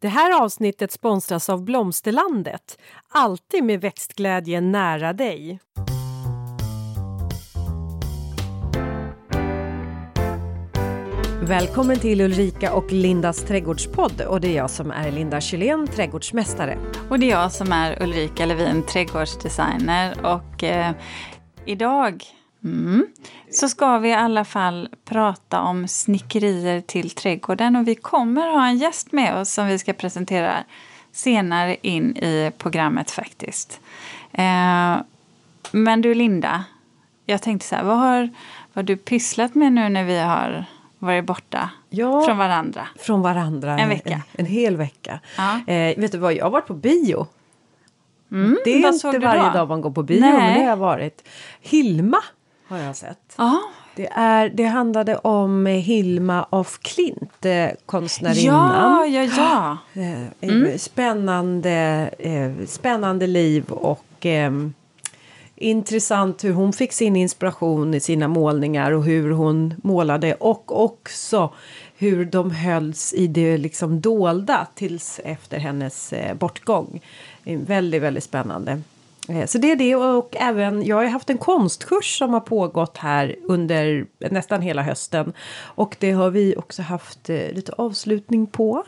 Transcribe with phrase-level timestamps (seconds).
[0.00, 2.78] Det här avsnittet sponsras av Blomsterlandet.
[3.08, 5.60] Alltid med växtglädje nära dig.
[11.42, 16.78] Välkommen till Ulrika och Lindas trädgårdspodd och det är jag som är Linda Kylén, trädgårdsmästare.
[17.10, 20.94] Och det är jag som är Ulrika Levin, trädgårdsdesigner och eh,
[21.66, 22.24] idag
[22.64, 23.06] mm,
[23.50, 28.66] så ska vi i alla fall prata om snickerier till trädgården och vi kommer ha
[28.66, 30.52] en gäst med oss som vi ska presentera
[31.12, 33.80] senare in i programmet faktiskt.
[34.32, 34.96] Eh,
[35.72, 36.64] men du Linda,
[37.26, 38.28] jag tänkte så här, vad har, vad
[38.74, 40.64] har du pysslat med nu när vi har
[40.98, 42.22] varit borta Ja.
[42.26, 42.86] från varandra?
[42.98, 43.78] Från varandra.
[43.78, 44.10] En vecka.
[44.10, 45.20] En, en hel vecka.
[45.36, 45.60] Ja.
[45.74, 47.26] Eh, vet du vad, jag har varit på bio.
[48.32, 50.32] Mm, Det är inte varje dag man går på bio, Nej.
[50.32, 51.28] men det har jag varit.
[51.60, 52.18] Hilma
[52.68, 53.34] har jag sett.
[53.36, 53.60] Ja,
[53.96, 58.72] Det, är, det handlade om Hilma af Klint, eh, konstnärinnan.
[58.72, 59.22] ja, ja,
[59.94, 60.02] ja.
[60.02, 60.78] Eh, Mm.
[60.78, 64.52] Spännande, eh, spännande liv och eh,
[65.56, 71.52] intressant hur hon fick sin inspiration i sina målningar och hur hon målade och också
[71.96, 77.00] hur de hölls i det liksom dolda tills efter hennes eh, bortgång.
[77.44, 78.80] Eh, Väldigt, väldigt spännande.
[79.28, 82.96] Eh, Så det är det och även jag har haft en konstkurs som har pågått
[82.98, 85.32] här under nästan hela hösten.
[85.60, 88.84] Och det har vi också haft eh, lite avslutning på.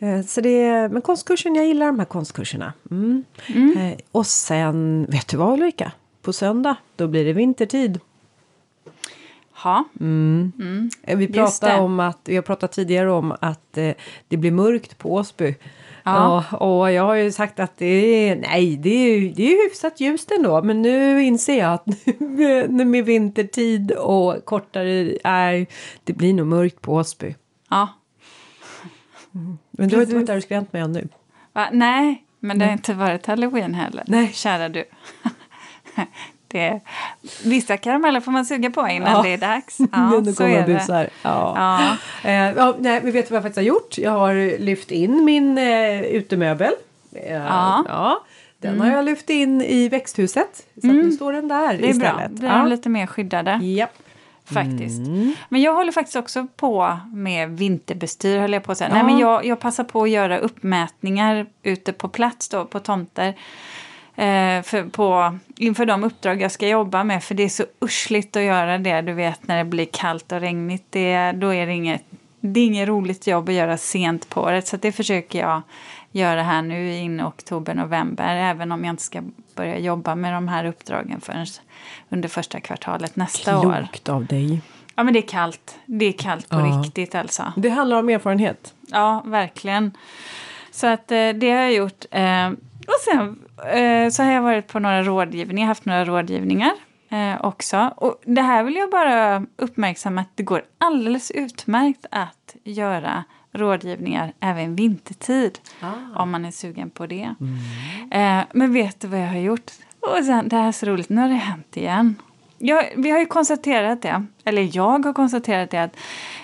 [0.00, 2.72] Eh, Så det är, men konstkursen, jag gillar de här konstkurserna.
[2.90, 3.24] Mm.
[3.76, 5.92] Eh, Och sen, vet du vad Ulrika?
[6.22, 8.00] På söndag, då blir det vintertid.
[9.64, 9.84] ja.
[11.02, 13.72] Eh, Vi Just pratade om att, vi har pratat tidigare om att
[14.28, 15.54] det blir mörkt på Åsby.
[16.04, 16.44] Ja.
[16.52, 17.86] Och, och jag har ju sagt att det
[18.28, 20.62] är, nej det är det är hyfsat ljust ändå.
[20.62, 21.86] Men nu inser jag att
[22.18, 25.66] nu med- med vintertid och kortare, är,
[26.04, 27.34] det blir nog mörkt på Åsby.
[27.70, 27.88] ja.
[29.70, 31.08] Men du har inte varit där och skrämt mig ännu.
[31.52, 31.68] Va?
[31.72, 34.04] Nej, men det har inte varit halloween heller.
[34.06, 34.30] Nej.
[34.32, 34.84] Kära du.
[36.50, 36.80] det,
[37.44, 39.22] vissa karameller får man suga på innan Ja.
[39.22, 39.76] det är dags.
[39.78, 41.08] Ja, Ja, nu så kommer är busar.
[41.22, 41.54] Ja.
[42.22, 42.30] Ja.
[42.30, 43.98] Eh, ja, nej, men vet du vad jag faktiskt har gjort?
[43.98, 46.72] Jag har lyft in min eh, utemöbel.
[47.12, 47.84] Eh, Ja.
[47.88, 48.20] ja.
[48.58, 50.66] Den har jag lyft in i växthuset.
[50.82, 51.88] Så att nu står den där Det är bra.
[51.90, 52.30] istället.
[52.30, 52.64] Blir ja.
[52.64, 53.92] lite mer skyddade Japp.
[54.44, 55.06] faktiskt.
[55.06, 55.34] Mm.
[55.48, 58.88] Men jag håller faktiskt också på med vinterbestyr, höll jag på att säga.
[58.90, 59.04] Nej, Ja.
[59.06, 63.34] men jag, jag passar på att göra uppmätningar ute på plats då, på tomter.
[64.20, 68.36] Eh, för, på, inför de uppdrag jag ska jobba med, för det är så ursligt
[68.36, 70.84] att göra det, du vet när det blir kallt och regnigt.
[70.90, 72.02] Det, då är det inget,
[72.40, 75.62] det är inget roligt jobb att göra sent på året, så det försöker jag
[76.12, 79.22] göra här nu in i oktober, november, även om jag inte ska
[79.54, 81.46] börja jobba med de här uppdragen förrän
[82.08, 83.62] under första kvartalet nästa år.
[83.90, 84.60] Klokt av dig.
[84.94, 85.78] Ja men det är kallt.
[85.86, 86.64] Det är kallt på Ja.
[86.84, 87.52] riktigt alltså.
[87.56, 88.74] Det handlar om erfarenhet.
[88.90, 89.96] Ja, verkligen.
[90.70, 92.04] Så att eh, det har jag gjort.
[92.10, 92.48] Eh,
[92.86, 93.38] och sen
[94.12, 96.72] så har jag varit på några rådgivningar, haft några rådgivningar
[97.10, 97.92] eh, också.
[97.96, 104.32] Och det här vill jag bara uppmärksamma att det går alldeles utmärkt att göra rådgivningar
[104.40, 105.58] även vintertid.
[106.16, 107.34] Om man är sugen på det.
[108.10, 109.70] Eh, men vet du vad jag har gjort?
[110.00, 112.14] Och sen, det här är så roligt, nu har det hänt igen.
[112.58, 115.96] Jag, vi har ju konstaterat det, eller jag har konstaterat det, att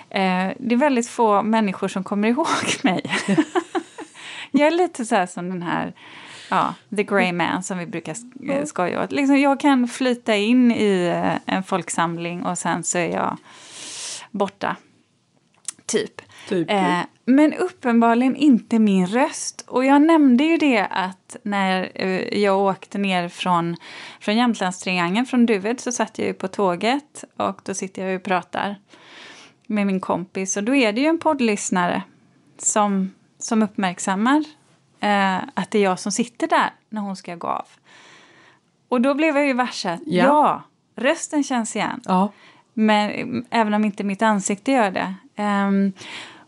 [0.09, 2.47] eh, det är väldigt få människor som kommer ihåg
[2.83, 3.01] mig.
[4.51, 5.93] jag är lite så här som den här,
[6.49, 8.15] ja, the grey man som vi brukar
[8.49, 9.11] eh, skoja åt.
[9.11, 13.37] Liksom, jag kan flyta in i eh, en folksamling och sen så är jag
[14.31, 14.75] borta.
[15.85, 16.21] Typ.
[16.49, 16.71] Typ.
[16.71, 19.63] Eh, men uppenbarligen inte min röst.
[19.67, 23.75] Och jag nämnde ju det att när eh, jag åkte ner från,
[24.19, 28.23] från Jämtlandstriangeln, från Duved, så satt jag ju på tåget och då sitter jag och
[28.23, 28.75] pratar
[29.67, 30.57] med min kompis.
[30.57, 32.03] Och då är det ju en poddlyssnare
[32.57, 34.43] som, som uppmärksammar
[34.99, 37.67] eh, att det är jag som sitter där när hon ska gå av.
[38.89, 40.23] Och då blev jag ju varse att Ja.
[40.23, 40.63] ja,
[40.95, 42.01] rösten känns igen.
[42.05, 42.31] Ja.
[42.73, 45.13] Men mm, även om inte mitt ansikte gör det.
[45.35, 45.93] Ehm,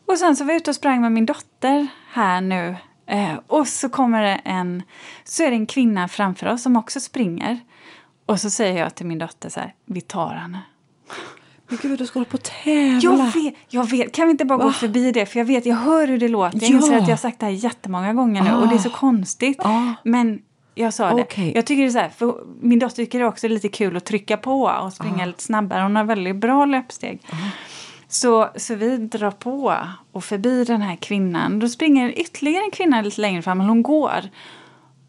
[0.05, 2.75] och sen så var jag ute och sprang med min dotter här nu.
[3.05, 4.83] Eh, och så kommer det en,
[5.23, 7.59] så är det en kvinna framför oss som också springer.
[8.25, 10.61] Och så säger jag till min dotter så här, vi tar henne.
[11.69, 12.99] Men gud, du ska hålla på och tävla.
[13.01, 14.73] Jag vet, jag vet, kan vi inte bara gå Va?
[14.73, 15.25] förbi det?
[15.25, 16.57] För jag vet, jag hör hur det låter.
[16.61, 16.75] Jag Ja.
[16.75, 19.59] inser att jag har sagt det här jättemånga gånger nu och det är så konstigt.
[19.65, 19.93] Ah.
[20.03, 20.41] Men
[20.75, 21.21] jag sa det.
[21.21, 21.51] Okej.
[21.55, 23.97] Jag tycker det är så här, för min dotter tycker det också är lite kul
[23.97, 25.25] att trycka på och springa Ah.
[25.25, 25.83] lite snabbare.
[25.83, 27.21] Hon har väldigt bra löpsteg.
[28.07, 29.75] Så, så vi drar på
[30.11, 31.59] och förbi den här kvinnan.
[31.59, 34.19] Då springer ytterligare en kvinna lite längre fram, men hon går.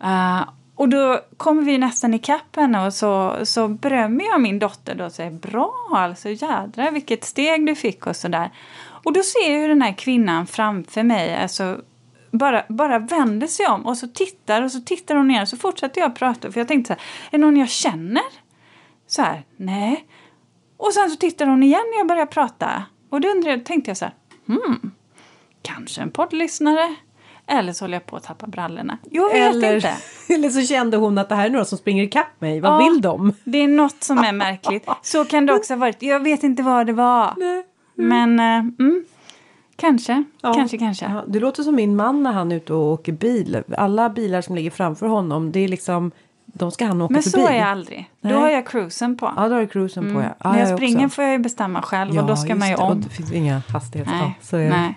[0.02, 0.40] Eh,
[0.80, 5.04] och då kommer vi nästan ikapp henne och så, så berömmer jag min dotter då
[5.04, 8.50] och säger bra alltså jädrar vilket steg du fick och sådär.
[9.04, 11.80] Och då ser jag hur den här kvinnan framför mig, alltså
[12.30, 15.46] bara, bara vänder sig om och så tittar och så tittar hon igen.
[15.46, 18.24] Så fortsätter jag prata för jag tänkte så här, är det någon jag känner?
[19.06, 20.06] Så här, nej.
[20.76, 22.84] Och sen så tittar hon igen när jag börjar prata.
[23.10, 24.14] Och då undrade, tänkte jag så här,
[24.46, 24.92] hmm,
[25.62, 26.96] kanske en poddlyssnare?
[27.50, 28.98] Eller så håller jag på att tappa brallorna.
[29.10, 29.94] Jag vet eller, inte.
[30.34, 32.60] eller så kände hon att det här är några som springer ikapp mig.
[32.60, 32.78] Vad Ja.
[32.88, 33.32] vill de?
[33.44, 34.88] Det är något som är märkligt.
[35.02, 36.02] Så kan det också ha varit.
[36.02, 37.34] Jag vet inte vad det var.
[37.94, 38.44] Men, eh,
[38.78, 39.04] mm,
[39.76, 40.54] kanske, Ja.
[40.54, 41.04] kanske, kanske.
[41.04, 43.62] Ja, du låter som min man när han är ute och åker bil.
[43.76, 46.10] Alla bilar som ligger framför honom, det är liksom,
[46.46, 47.42] de ska han åka Men förbi.
[47.46, 48.10] så är jag aldrig.
[48.20, 48.32] Nej.
[48.32, 49.32] Då har jag cruisen på.
[49.36, 50.28] Ja, då har du cruisen på ja.
[50.44, 50.76] ja När jag också.
[50.76, 52.82] springer får jag ju bestämma själv och då ska man ju det.
[52.82, 53.00] Och om.
[53.00, 54.12] det finns inga hastigheter.
[54.12, 54.94] Nej, Ja, så är det.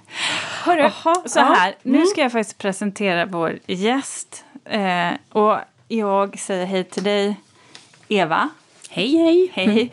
[0.64, 1.44] Hörru, Jaha, så ja.
[1.44, 1.76] här.
[1.82, 2.08] Nu Mm.
[2.08, 4.46] ska jag faktiskt presentera vår gäst.
[4.66, 5.58] Eh, och
[5.88, 7.36] jag säger hej till dig,
[8.08, 8.50] Eva.
[8.90, 9.52] Hej, hej!
[9.54, 9.92] Hej.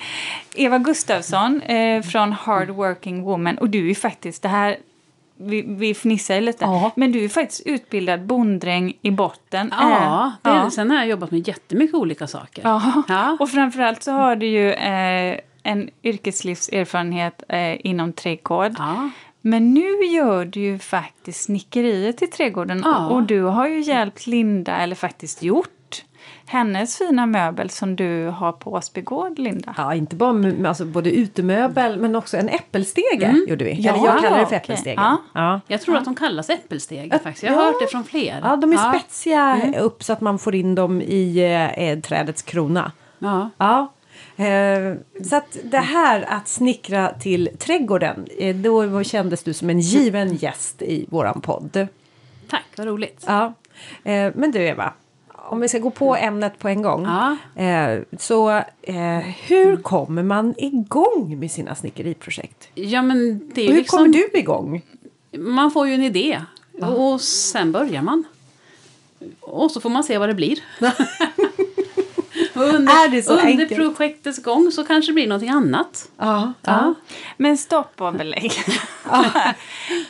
[0.54, 3.58] Eva Gustafsson eh, från Hard Working Woman.
[3.58, 4.76] Och du är faktiskt, det här,
[5.36, 6.90] vi, vi fnissar lite, Ja.
[6.96, 9.74] men du är faktiskt utbildad bonddräng i botten.
[9.80, 10.70] Ja, Eh, det, ja.
[10.70, 12.62] sen har jag jobbat med jättemycket olika saker.
[12.64, 13.02] Ja.
[13.08, 13.36] Ja.
[13.40, 18.72] Och framförallt så har du ju eh, en yrkeslivserfarenhet eh, inom trädgård.
[18.78, 19.10] Ja.
[19.40, 23.06] Men nu gör du ju faktiskt snickeriet i trädgården Ja.
[23.08, 26.04] och du har ju hjälpt Linda, eller faktiskt gjort,
[26.46, 29.74] hennes fina möbel som du har på Åsbygård, Linda.
[29.78, 33.80] Ja, inte bara alltså både utemöbel men också en äppelstege gjorde vi.
[33.80, 34.56] Ja, Eller jag kallar det för okej.
[34.56, 35.02] äppelstegen.
[35.02, 35.16] Ja.
[35.34, 35.60] Ja.
[35.66, 37.42] Jag tror att de kallas äppelsteg faktiskt.
[37.42, 37.66] Jag har Ja.
[37.66, 38.40] hört det från fler.
[38.44, 38.92] Ja, de är ja.
[38.98, 41.38] spetsiga upp så att man får in dem i
[41.76, 42.92] eh, trädets krona.
[43.18, 43.50] Ja.
[43.58, 43.92] Ja.
[44.40, 44.94] Eh,
[45.24, 50.36] så att det här att snickra till trädgården, eh, då kändes du som en given
[50.36, 51.86] gäst i våran podd.
[52.48, 53.24] Tack, vad roligt.
[53.26, 53.54] Ja.
[54.04, 54.92] Eh, men du Eva,
[55.28, 57.04] om vi ska gå på ämnet på en gång.
[57.04, 57.36] Ja.
[58.18, 58.62] Så
[59.46, 62.68] hur kommer man igång med sina snickeriprojekt?
[62.74, 63.98] Ja, men det är Och hur liksom...
[63.98, 64.82] kommer du igång?
[65.38, 66.40] Man får ju en idé
[66.80, 68.24] och sen börjar man.
[69.40, 70.58] Och så får man se vad det blir.
[72.62, 73.74] Under, Är det så under enkelt?
[73.76, 76.08] projektets gång så kanske det blir någonting annat.
[76.18, 76.52] Ja.
[76.62, 76.94] Ja.
[77.36, 78.52] Men stopp och belägg.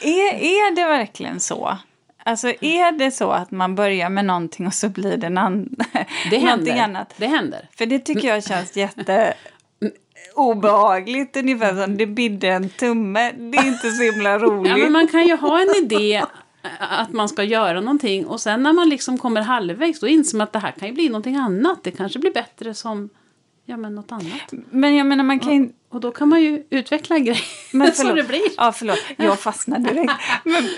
[0.02, 1.76] är, är det verkligen så?
[2.24, 5.84] Alltså är det så att man börjar med någonting och så blir det nan-
[6.30, 6.84] Det någonting händer.
[6.84, 7.14] annat?
[7.16, 7.68] Det händer.
[7.78, 9.34] För det tycker jag känns jätte
[10.34, 11.36] obehagligt.
[11.36, 13.32] Ungefär som det bidde en tumme.
[13.32, 14.70] Det är inte så himla roligt.
[14.70, 16.22] Ja, men man kan ju ha en idé
[16.78, 20.44] att man ska göra någonting och sen när man liksom kommer halvvägs då inser man
[20.44, 21.78] att det här kan ju bli någonting annat.
[21.82, 23.08] Det kanske blir bättre som
[23.64, 24.52] ja, men något annat.
[24.70, 25.68] Men jag menar man kan ju...
[25.92, 27.44] Och då kan man ju utveckla grejer
[27.76, 28.42] Men så det blir.
[28.56, 28.98] Ja, förlåt.
[29.16, 30.12] Jag fastnade direkt.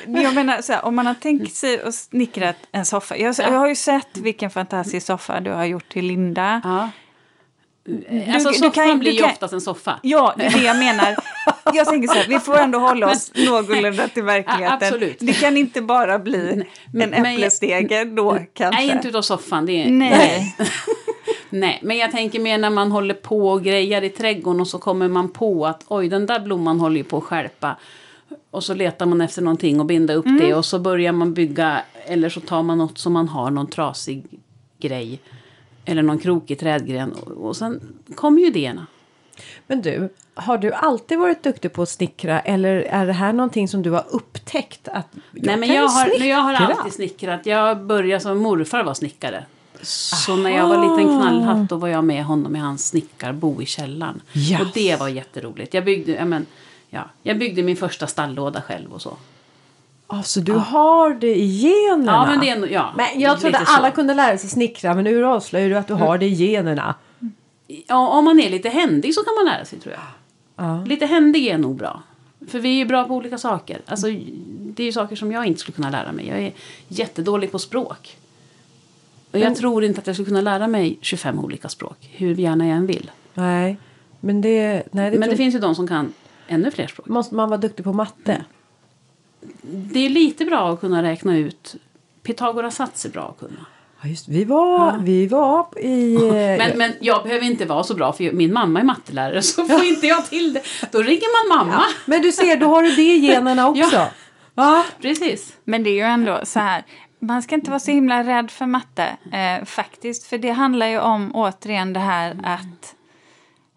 [0.06, 3.16] Men jag menar, så här, om man har tänkt sig att snickra en soffa.
[3.16, 6.60] Jag, jag har ju sett vilken fantastisk soffa du har gjort till Linda.
[6.64, 6.90] Ja.
[8.34, 9.98] alltså du soffan kan- blir du ju kan- oftast en soffa.
[10.02, 11.16] Ja, det är det jag menar.
[11.64, 14.78] Jag tänker så här, vi får ändå hålla oss någorlunda till verkligheten.
[14.80, 15.16] Ja, absolut.
[15.20, 18.80] Det kan inte bara bli Men- en äpplestege då kanske.
[18.80, 19.66] Nej, inte utav soffan.
[19.66, 20.56] Det är, Nej.
[21.50, 24.78] Nej, men jag tänker mer när man håller på och grejar i trädgården och så
[24.78, 27.76] kommer man på att oj, den där blomman håller ju på att skärpa.
[28.50, 31.82] Och så letar man efter någonting och binda upp det och så börjar man bygga
[32.06, 34.24] eller så tar man något som man har, någon trasig
[34.78, 35.20] grej.
[35.84, 37.80] Eller någon krokig trädgren och, och sen
[38.14, 38.86] kommer ju idéerna.
[39.66, 43.68] Men du, har du alltid varit duktig på att snickra eller är det här någonting
[43.68, 46.26] som du har upptäckt att jag Nej, men kan jag har, snickra?
[46.26, 47.46] jag har alltid snickrat.
[47.46, 49.44] Jag började som morfar var snickare.
[49.82, 53.66] Så när jag var liten knallhatt då var jag med honom i hans snickarbo i
[53.66, 54.20] källaren.
[54.34, 54.60] Yes.
[54.60, 55.74] Och det var jätteroligt.
[55.74, 56.46] Jag byggde, ja, men,
[56.90, 59.16] ja, jag byggde min första stalllåda själv och så.
[60.06, 62.12] Alltså du har det i generna?
[62.12, 63.72] Ja, men det är ja, Men jag trodde så.
[63.72, 66.94] alla kunde lära sig snickra men nu avslöjar du att du har det i generna.
[67.86, 70.02] Ja, om man är lite händig så kan man lära sig tror jag.
[70.56, 70.84] Ja.
[70.84, 72.02] Lite händig är nog bra.
[72.48, 73.80] För vi är bra på olika saker.
[73.86, 74.06] Alltså,
[74.46, 76.28] det är ju saker som jag inte skulle kunna lära mig.
[76.28, 76.52] Jag är
[76.88, 78.16] jättedålig på språk.
[79.32, 81.96] Och jag tror inte att jag skulle kunna lära mig 25 olika språk.
[82.12, 83.10] Hur gärna jag än vill.
[83.34, 83.76] Nej,
[84.20, 84.82] men det...
[84.90, 86.12] Nej, det, Men det finns ju de som kan
[86.46, 87.08] ännu fler språk.
[87.08, 88.44] Måste man vara duktig på matte?
[89.62, 91.76] Det är lite bra att kunna räkna ut.
[92.22, 93.66] Pythagoras sats är bra att kunna.
[94.02, 96.14] Ja, just Vi var, vi var i...
[96.14, 99.64] eh, Men, men jag behöver inte vara så bra för min mamma är mattelärare så
[99.64, 100.62] får inte jag till det.
[100.92, 101.82] Då ringer man mamma.
[102.06, 103.96] Men du ser, då har du det i generna också.
[103.96, 104.08] Ja.
[104.54, 104.84] Ja.
[105.00, 105.52] Precis.
[105.64, 106.84] Men det är ju ändå så här.
[107.18, 110.26] Man ska inte vara så himla rädd för matte, eh, faktiskt.
[110.26, 112.94] För det handlar ju om, återigen, det här att...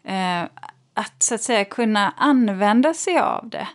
[0.08, 0.50] Eh,
[0.94, 3.68] att så att säga kunna använda sig av det.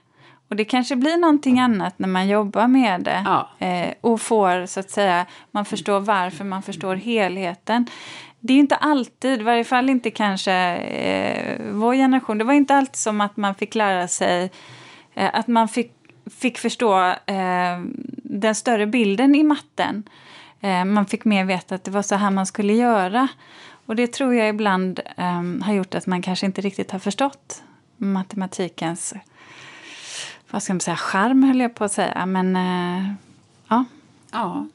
[0.51, 3.23] Och det kanske blir någonting annat när man jobbar med det.
[3.25, 3.67] Ja.
[3.67, 7.87] Eh, och får, så att säga, man förstår varför, man förstår helheten.
[8.41, 12.75] Det är inte alltid, i varje fall inte kanske eh, vår generation, det var inte
[12.75, 14.51] alltid som att man fick lära sig,
[15.15, 15.93] eh, att man fick
[16.31, 17.81] fick förstå eh,
[18.17, 20.09] den större bilden i matten.
[20.61, 23.29] Eh, man fick mer veta att det var så här man skulle göra.
[23.87, 27.63] Och det tror jag ibland eh, har gjort att man kanske inte riktigt har förstått
[27.97, 29.15] matematikens
[30.51, 32.27] vad ska man säga, charm höll jag på att säga.
[32.27, 33.13] Men eh,
[33.69, 33.85] ja.
[34.33, 34.67] Ja.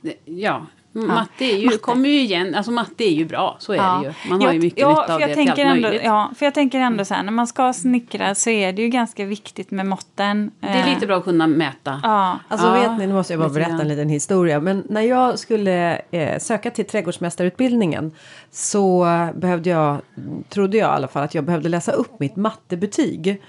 [0.00, 0.66] Det, ja.
[0.96, 1.78] Matte, är ju, matte.
[1.78, 2.54] kommer ju igen.
[2.54, 4.00] Alltså matte är ju bra, så är ja.
[4.02, 4.30] det ju.
[4.30, 6.04] Man har jag, ju mycket ja, nytta av jag det tänker till allt ändå, möjligt.
[6.04, 8.88] Ja, för jag tänker ändå så här, när man ska snickra så är det ju
[8.88, 10.50] ganska viktigt med måtten.
[10.60, 12.00] Det är lite bra att kunna mäta.
[12.02, 12.38] Ja.
[12.48, 14.60] Alltså Ja, vet ni, nu måste jag bara berätta en liten historia.
[14.60, 18.12] Men när jag skulle eh, söka till trädgårdsmästarutbildningen
[18.50, 20.00] så eh, behövde jag,
[20.48, 23.42] trodde jag i alla fall, att jag behövde läsa upp mitt mattebetyg.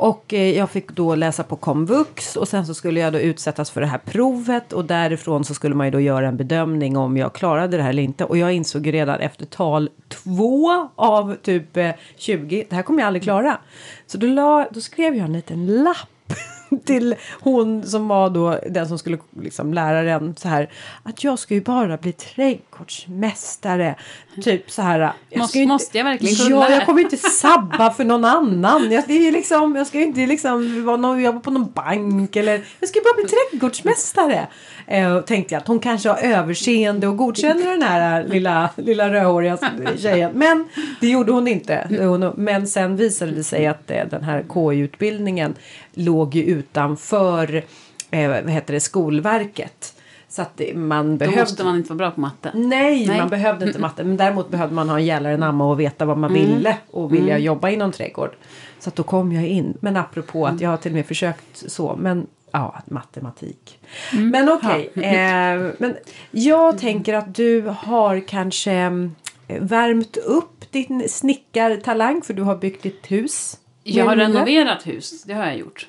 [0.00, 3.70] Och eh, jag fick då läsa på komvux och sen så skulle jag då utsättas
[3.70, 7.16] för det här provet och därifrån så skulle man ju då göra en bedömning om
[7.16, 8.24] jag klarade det här eller inte.
[8.24, 13.00] Och jag insåg ju redan efter tal två av typ eh, 20, det här kommer
[13.00, 13.58] jag aldrig klara.
[14.06, 16.08] Så då, la, då skrev jag en liten lapp
[16.84, 20.70] till hon som var då den som skulle liksom lära den så här
[21.02, 23.94] att jag ska ju bara bli trädgårdsmästare.
[24.42, 25.12] Typ så här.
[25.28, 26.74] Jag Måste- inte- måste jag verkligen kunna Ja, det?
[26.74, 28.92] jag kommer inte sabba för någon annan.
[28.92, 32.36] Jag ska ju liksom, jag ska ju inte liksom vara någon, jobba på någon bank
[32.36, 34.46] eller jag ska ju bara bli trädgårdsmästare.
[34.86, 39.58] Eh, tänkte jag att hon kanske har överseende och godkänner den här lilla, lilla rödhåriga
[39.98, 40.30] tjejen.
[40.34, 40.68] Men
[41.00, 42.32] det gjorde hon inte.
[42.36, 45.54] Men sen visade det sig att eh, den här KI-utbildningen
[45.94, 47.64] låg ju utanför
[48.10, 49.94] eh, vad heter det, Skolverket.
[50.28, 51.40] Så att man Då behövde...
[51.40, 52.50] måste man inte vara bra på matte.
[52.54, 53.18] Nej, Nej.
[53.18, 54.04] man behövde inte matte.
[54.04, 57.38] Men däremot behövde man ha en gällare namma och veta vad man ville och vilja
[57.38, 58.30] jobba inom trädgård.
[58.78, 59.76] Så att då kom jag in.
[59.80, 61.96] Men apropå att jag har till och med försökt så.
[61.96, 63.78] Men ja, matematik.
[64.12, 64.90] Men okej.
[64.94, 65.96] eh, men
[66.30, 72.82] jag tänker att du har kanske eh, värmt upp din snickartalang för du har byggt
[72.82, 73.58] ditt hus.
[73.82, 75.86] Jag har renoverat hus, det har jag gjort.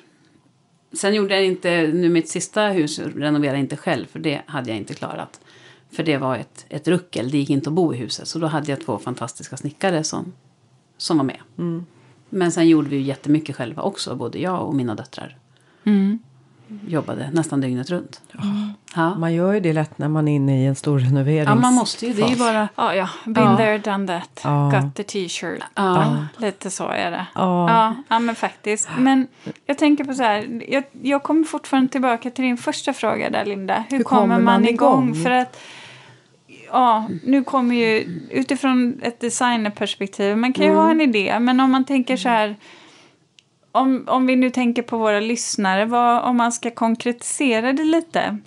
[0.92, 4.68] Sen gjorde jag inte, nu mitt sista hus renoverade jag inte själv för det hade
[4.68, 5.40] jag inte klarat.
[5.90, 8.28] För det var ett, ett ruckel, det gick inte att bo i huset.
[8.28, 10.32] Så då hade jag två fantastiska snickare som,
[10.96, 11.40] som var med.
[11.58, 11.86] Mm.
[12.28, 15.38] Men sen gjorde vi ju jättemycket själva också, både jag och mina döttrar.
[15.84, 16.18] Mm.
[16.86, 18.20] Jobbade nästan dygnet runt.
[18.94, 19.14] Ja.
[19.14, 21.44] Man gör ju det lätt när man är inne i en stor renovering.
[21.44, 22.12] ja, man måste ju.
[22.12, 22.68] Det är ju bara...
[22.76, 23.08] Ja, ja.
[23.24, 23.56] Been Ja.
[23.56, 24.40] there, done that.
[24.44, 24.70] Ja.
[24.74, 25.62] Got the t-shirt.
[25.74, 26.16] Ja.
[26.36, 27.26] Lite så är det.
[27.34, 27.70] Ja.
[27.70, 28.88] Ja, ja, men faktiskt.
[28.98, 29.26] Men
[29.66, 30.62] jag tänker på så här.
[30.68, 33.84] Jag, jag kommer fortfarande tillbaka till din första fråga där, Linda.
[33.90, 35.14] Hur, kommer man, igång?
[35.14, 35.58] För att
[36.72, 40.36] Ja, nu kommer ju utifrån ett designerperspektiv.
[40.36, 42.56] Man kan ju ha en idé, men om man tänker så här.
[43.72, 48.38] Om, om vi nu tänker på våra lyssnare, vad, om man ska konkretisera det lite.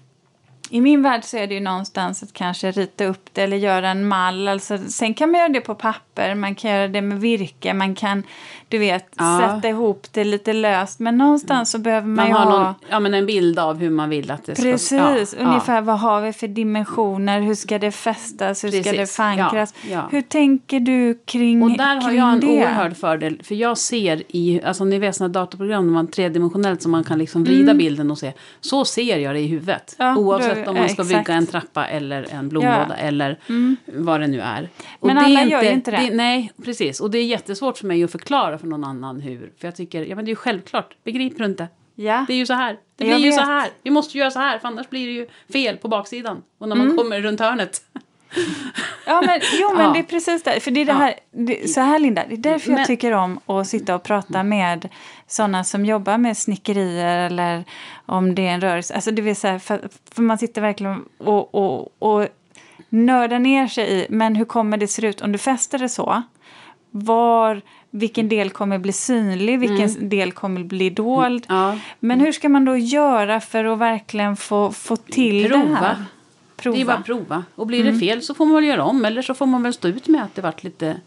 [0.70, 3.90] I min värld så är det ju någonstans att kanske rita upp det eller göra
[3.90, 4.48] en mall.
[4.48, 7.96] Alltså, sen kan man göra det på papper, man kan göra det med virke, man
[7.96, 8.24] kan
[8.70, 9.40] du vet, Ja.
[9.56, 11.00] sätta ihop det lite löst.
[11.00, 12.64] Men någonstans så behöver man, Man ju har ha...
[12.64, 14.64] någon, ja, men en bild av hur man vill att det ska...
[14.64, 18.98] Precis, ja, ungefär vad har vi för dimensioner, hur ska det fästas, hur ska det
[18.98, 19.74] Precis, förankras.
[19.84, 20.08] ja, ja.
[20.12, 22.48] Hur tänker du kring, Och där har jag en det?
[22.48, 23.42] oerhörd fördel.
[23.44, 27.20] För jag ser i, alltså ni vet sådana datorprogram, när man tredimensionellt som man kan
[27.20, 28.34] liksom vrida bilden och se.
[28.62, 29.96] Så ser jag det i huvudet.
[30.00, 30.18] Mm.
[30.58, 31.26] Oavsett om man ska exakt.
[31.28, 32.96] bygga en trappa eller en blomlåda Ja.
[32.96, 33.40] eller
[33.86, 34.70] vad det nu är.
[35.00, 36.10] Och Men det alla är gör ju inte det.
[36.16, 37.00] Nej, precis.
[37.00, 39.52] Och det är jättesvårt för mig att förklara för någon annan hur.
[39.60, 40.96] För jag tycker, ja men det är ju självklart.
[41.04, 41.68] Begriper du inte?
[41.96, 42.26] Ja.
[42.28, 42.78] Det är ju så här.
[42.98, 43.70] Det blir ju så här.
[43.84, 46.42] Vi måste göra så här, för annars blir det ju fel på baksidan.
[46.58, 46.98] Och när man Mm.
[46.98, 47.82] kommer runt hörnet.
[49.06, 49.92] Ja, men, jo, men Ja.
[49.94, 50.60] det är precis det.
[50.60, 53.12] För det är det här, det, så här Linda, det är därför jag Men- tycker
[53.12, 54.90] om att sitta och prata med
[55.28, 57.64] sådana som jobbar med snickerier eller
[58.06, 58.94] om det är en rörelse.
[58.96, 59.82] Alltså det vill säga, för,
[60.16, 62.28] för man sitter verkligen och, och, och
[62.90, 66.24] nördar ner sig i, men hur kommer det se ut om du fäster det så?
[66.92, 71.46] Var, vilken del kommer bli synlig, vilken del kommer bli dold?
[71.50, 71.78] Ja.
[72.00, 75.76] Men hur ska man då göra för att verkligen få, få till det Prova.
[75.76, 75.96] här?
[76.58, 76.76] Prova.
[76.76, 77.44] Det är bara att prova.
[77.56, 79.06] Och blir det fel så får man väl göra om.
[79.06, 80.98] Eller så får man väl stå ut med att det varit lite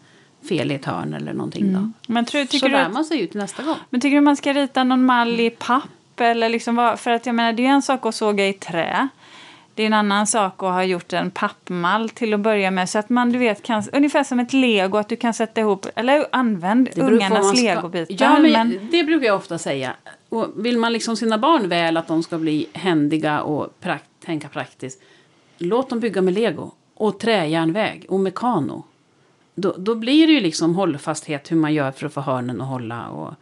[0.48, 1.90] fel i ett hörn eller någonting då.
[2.12, 3.76] Men tror, Så tycker du lär man sig ju till nästa gång.
[3.90, 6.20] men tycker du man ska rita någon mall i papp?
[6.20, 9.08] Eller liksom vad, för att jag menar, det är en sak att såga i trä.
[9.74, 12.88] Det är en annan sak att ha gjort en pappmall till att börja med.
[12.88, 15.86] Så att man, du vet, kan, ungefär som ett lego, att du kan sätta ihop,
[15.96, 18.16] eller använd ungarnas ska- legobitar.
[18.24, 19.92] Ja, men, men, det brukar jag ofta säga.
[20.28, 24.48] Och vill man liksom sina barn väl, att de ska bli händiga och prakt, tänka
[24.48, 25.02] praktiskt.
[25.58, 28.84] Låt dem bygga med lego och träjärnväg och mekano.
[29.54, 32.68] Då, då blir det ju liksom hållfasthet hur man gör för att få hörnen att
[32.68, 33.08] hålla.
[33.08, 33.34] Och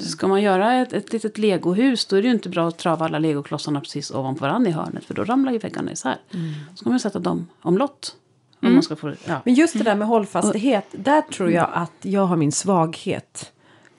[0.00, 3.04] ska man göra ett, ett litet legohus då är det ju inte bra att trava
[3.04, 5.04] alla legoklossarna precis ovanpå varandra i hörnet.
[5.04, 6.16] För då ramlar ju väggarna isär.
[6.70, 8.16] Så ska man sätta dem omlott.
[8.62, 9.40] Om man ska få, ja.
[9.44, 13.52] Men just det där med hållfasthet, där tror jag att jag har min svaghet.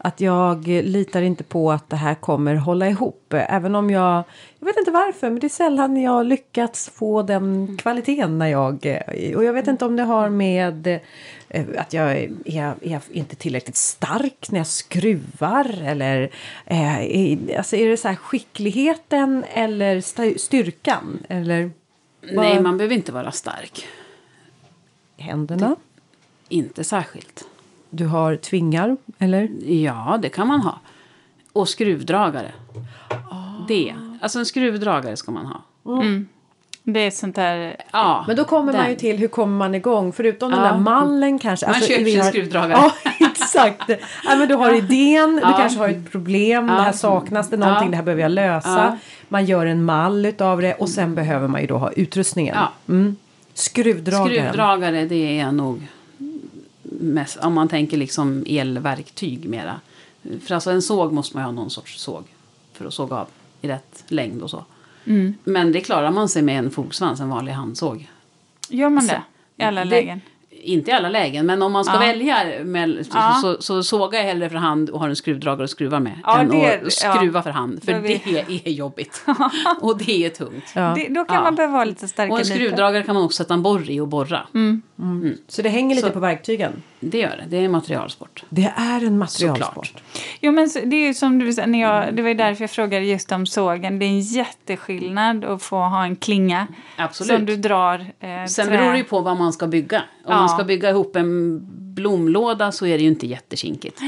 [0.05, 3.33] Att jag litar inte på att det här kommer hålla ihop.
[3.33, 4.23] Även om jag,
[4.59, 9.01] jag vet inte varför, men det är sällan jag lyckats få den kvaliteten när jag...
[9.35, 10.87] Och jag vet inte om det har med
[11.49, 12.31] eh, att jag är,
[12.81, 15.81] är, inte tillräckligt stark när jag skruvar.
[15.83, 16.29] Eller
[16.65, 20.01] eh, är, alltså är det så här skickligheten eller
[20.37, 21.23] styrkan?
[21.29, 21.71] Eller
[22.21, 23.87] Nej, man behöver inte vara stark.
[25.17, 25.75] händerna?
[26.49, 27.45] Inte särskilt.
[27.95, 29.49] Du har tvingar, eller?
[29.71, 30.79] Ja, det kan man ha.
[31.53, 32.51] Och skruvdragare.
[33.67, 33.95] Det.
[34.21, 35.61] Alltså en skruvdragare ska man ha.
[36.83, 37.75] Det är sånt där...
[37.91, 38.89] Ja, Men då kommer man den.
[38.89, 40.11] ju till hur kommer man igång?
[40.13, 40.71] Förutom den Ja.
[40.71, 41.65] där mallen kanske.
[41.67, 42.71] Man köper vi sin har- skruvdragare.
[42.71, 42.91] Ja,
[43.31, 43.89] exakt.
[44.23, 45.57] Ja, men du har idén, du Ja.
[45.57, 47.91] kanske har ett problem, det här saknas det någonting, Ja.
[47.91, 48.69] det här behöver jag lösa.
[48.69, 48.97] Ja.
[49.29, 52.55] Man gör en mall utav det och sen behöver man ju då ha utrustningen.
[52.55, 52.71] Ja.
[52.93, 53.15] Mm.
[53.53, 54.27] Skruvdragaren.
[54.41, 55.87] Skruvdragare, det är nog
[56.99, 59.79] mest, om man tänker liksom elverktyg mera.
[60.41, 62.23] För alltså en såg måste man ju ha någon sorts såg
[62.73, 63.27] för att såga av
[63.61, 64.65] i rätt längd och så.
[65.43, 68.09] Men det klarar man sig med en fogsvans, en vanlig handsåg.
[68.69, 69.23] Gör man det?
[69.57, 70.21] I alla lägen?
[70.65, 71.99] Inte i alla lägen, men om man ska Ja.
[71.99, 73.33] välja med, Ja.
[73.41, 76.19] så, så sågar jag hellre för hand och har en skruvdragare att skruva med.
[76.23, 77.43] Ja, än det- att skruva ja.
[77.43, 77.83] för hand.
[77.83, 79.25] För det är jobbigt.
[79.81, 80.63] och det är tungt.
[80.75, 80.93] Ja.
[80.95, 81.41] Det, då kan Ja.
[81.43, 84.07] man behöva lite starkare Och en skruvdragare kan man också sätta en borr i och
[84.07, 84.47] borra.
[85.47, 86.83] Så det hänger lite Så- på verktygen.
[87.11, 87.45] Det gör det.
[87.49, 88.43] Det är en materialsport.
[88.49, 89.85] Det är en materialsport.
[89.87, 90.03] Såklart.
[90.41, 93.31] Jo, men det är som du när jag, det var ju därför jag frågade just
[93.31, 93.99] om sågen.
[93.99, 97.37] Det är en jätteskillnad att få ha en klinga Absolut.
[97.37, 98.77] som du drar eh, Sen trä.
[98.77, 99.97] beror det ju på vad man ska bygga.
[99.97, 100.35] Om Ja.
[100.39, 101.59] man ska bygga ihop en
[101.95, 104.01] blomlåda så är det ju inte jättekinkigt.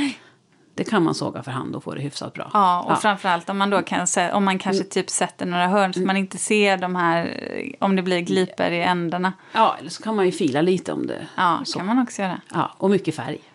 [0.77, 2.51] Det kan man såga för hand och få det hyfsat bra.
[2.53, 5.93] Ja, och framförallt om man då kan se, om man kanske typ sätter några hörn
[5.93, 9.34] så man inte ser de här, eh, om det blir glipor i ändarna.
[9.53, 11.27] Ja, eller så kan man ju fila lite om det.
[11.36, 11.79] Ja, så.
[11.79, 12.41] kan man också göra.
[12.53, 13.38] Ja, och mycket färg.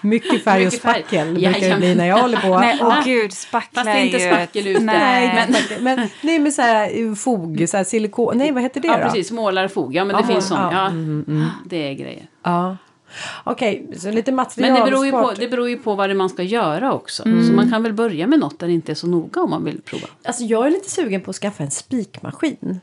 [0.00, 2.58] Mycket färg och spackel brukar det bli när jag håller på.
[2.58, 4.80] Nej, åh gud, spackla Fast det är inte spackel ute.
[4.80, 8.80] Nej, men, men, nej, men så här eh, fog, så här silikon, nej vad heter
[8.80, 9.02] det Ja, då?
[9.02, 9.30] precis.
[9.30, 9.94] Målarfog.
[9.94, 10.72] Ja, men det Ja, finns sånt.
[10.72, 10.86] ja.
[10.86, 12.26] Mm, Ja, det är grejer.
[12.42, 12.76] Ja.
[13.44, 14.84] Okej, så lite Men materialsport.
[14.84, 17.22] det beror, ju på, det beror ju på vad det man ska göra också.
[17.22, 19.64] Så man kan väl börja med något där det inte är så noga om man
[19.64, 20.06] vill prova.
[20.24, 22.80] Alltså jag är lite sugen på att skaffa en spikmaskin.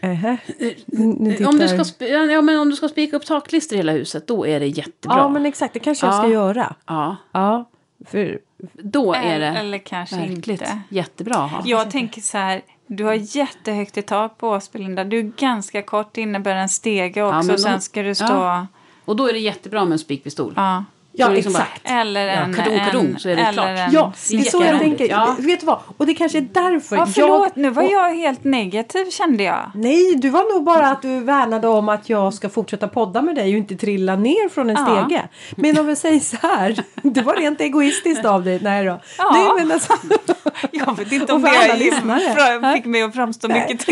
[0.00, 0.36] Ähä.
[0.58, 3.74] Ni- ni Eh, Om du, ska, sp- ja, men om du ska spika upp taklister
[3.74, 5.16] i hela huset, då är det jättebra.
[5.18, 6.32] Ja, men exakt, det kanske jag ska Ja.
[6.32, 6.74] göra.
[6.86, 7.70] Ja, Ja,
[8.06, 8.38] för
[8.72, 10.80] då är det Eller, eller kanske verkligt inte.
[10.88, 11.62] jättebra att ha.
[11.64, 15.04] Jag tänker så här, du har jättehögt i tak på Åsby, Linda.
[15.04, 17.38] Du är ganska kort, det innebär en stege också.
[17.38, 18.24] och de- sen ska du stå...
[18.26, 18.66] Ja.
[19.04, 20.52] Och då är det jättebra med en spikpistol.
[20.56, 20.84] Ja.
[21.18, 21.90] Ja, liksom bara- exakt.
[21.90, 22.54] Eller en...
[22.54, 23.66] kadung, kadung, en, så är det eller klart.
[23.68, 25.08] En, Ja, det är så jag tänker.
[25.10, 25.36] Ja.
[25.38, 25.78] Vet du vad?
[25.96, 29.70] Och det kanske är därför Ja, förlåt, nu var och- jag helt negativ kände jag.
[29.74, 33.34] Nej, du var nog bara att du värnade om att jag ska fortsätta podda med
[33.34, 35.04] dig och inte trilla ner från en Ja.
[35.06, 35.22] stege.
[35.56, 38.58] Men om vi säger så här, det var rent egoistiskt av dig.
[38.62, 39.00] Nej då.
[39.18, 39.30] Ja.
[39.32, 39.92] Nej, men alltså,
[40.72, 43.88] Jag vet inte om det fick mig att framstå mycket,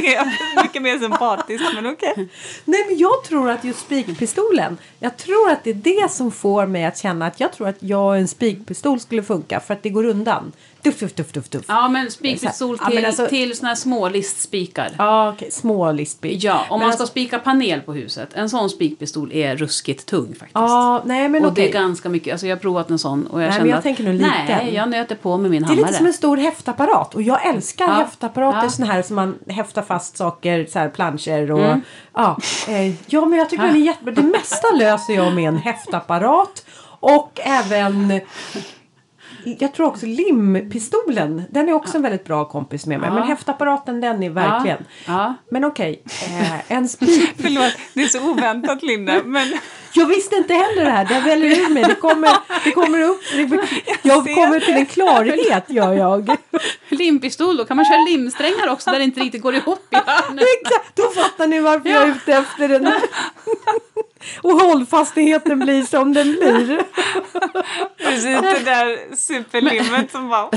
[0.62, 2.29] mycket mer sympatiskt, men okej.
[2.65, 6.67] nej, men jag tror att just spikpistolen, jag tror att det är det som får
[6.67, 9.83] mig att känna att jag tror att jag och en spikpistol skulle funka för att
[9.83, 10.52] det går undan.
[10.83, 11.64] Duff, duff, duff, duff, duff.
[11.68, 14.90] Ja, men spikpistol Ja, till, men alltså- till såna här små listspikar.
[14.98, 16.44] Ja, okej, små listspik.
[16.44, 18.29] Ja, om Men man ska alltså- spika panel på huset.
[18.35, 20.50] En sån spikpistol är ruskigt tung faktiskt.
[20.55, 21.68] Ja, nej men och det okej.
[21.68, 22.33] är ganska mycket.
[22.33, 24.14] Alltså jag har provat en sån och jag Nej, men kände jag att tänker nog
[24.14, 24.31] liten.
[24.48, 25.87] nej, jag nöter på med min Det är hammare.
[25.87, 27.92] lite som en stor häftapparat och jag älskar Ja.
[27.94, 28.70] häftapparater Ja.
[28.70, 31.81] såna här som man häftar fast saker, så här planscher och Mm.
[32.14, 32.38] ja.
[32.68, 34.14] Eh, ja men jag tycker den är jättebra.
[34.14, 36.64] Det mesta löser jag med en häftapparat
[37.01, 38.21] och även
[39.59, 43.09] jag tror också limpistolen, den är också en väldigt bra kompis med mig.
[43.09, 43.15] Ja.
[43.15, 44.85] Men häftapparaten den är verkligen.
[45.07, 45.35] Ja.
[45.51, 47.31] Men okej, eh, en spik.
[47.39, 49.53] Förlåt, det är så oväntat Linda, men
[49.97, 51.05] Jag visste inte heller det här.
[51.05, 51.85] Det väljer ur mig.
[51.85, 52.31] Det kommer,
[52.65, 53.21] det kommer upp.
[54.03, 56.37] Jag kommer till en klarhet gör jag.
[56.89, 59.97] Limpistol, då kan man köra limsträngar också där det inte riktigt går ihop i.
[59.97, 62.93] Exakt, då fattar ni varför jag är ute efter den.
[64.43, 66.83] Och hållfastigheten blir som den blir.
[67.99, 70.51] precis det där superlimmet som bara...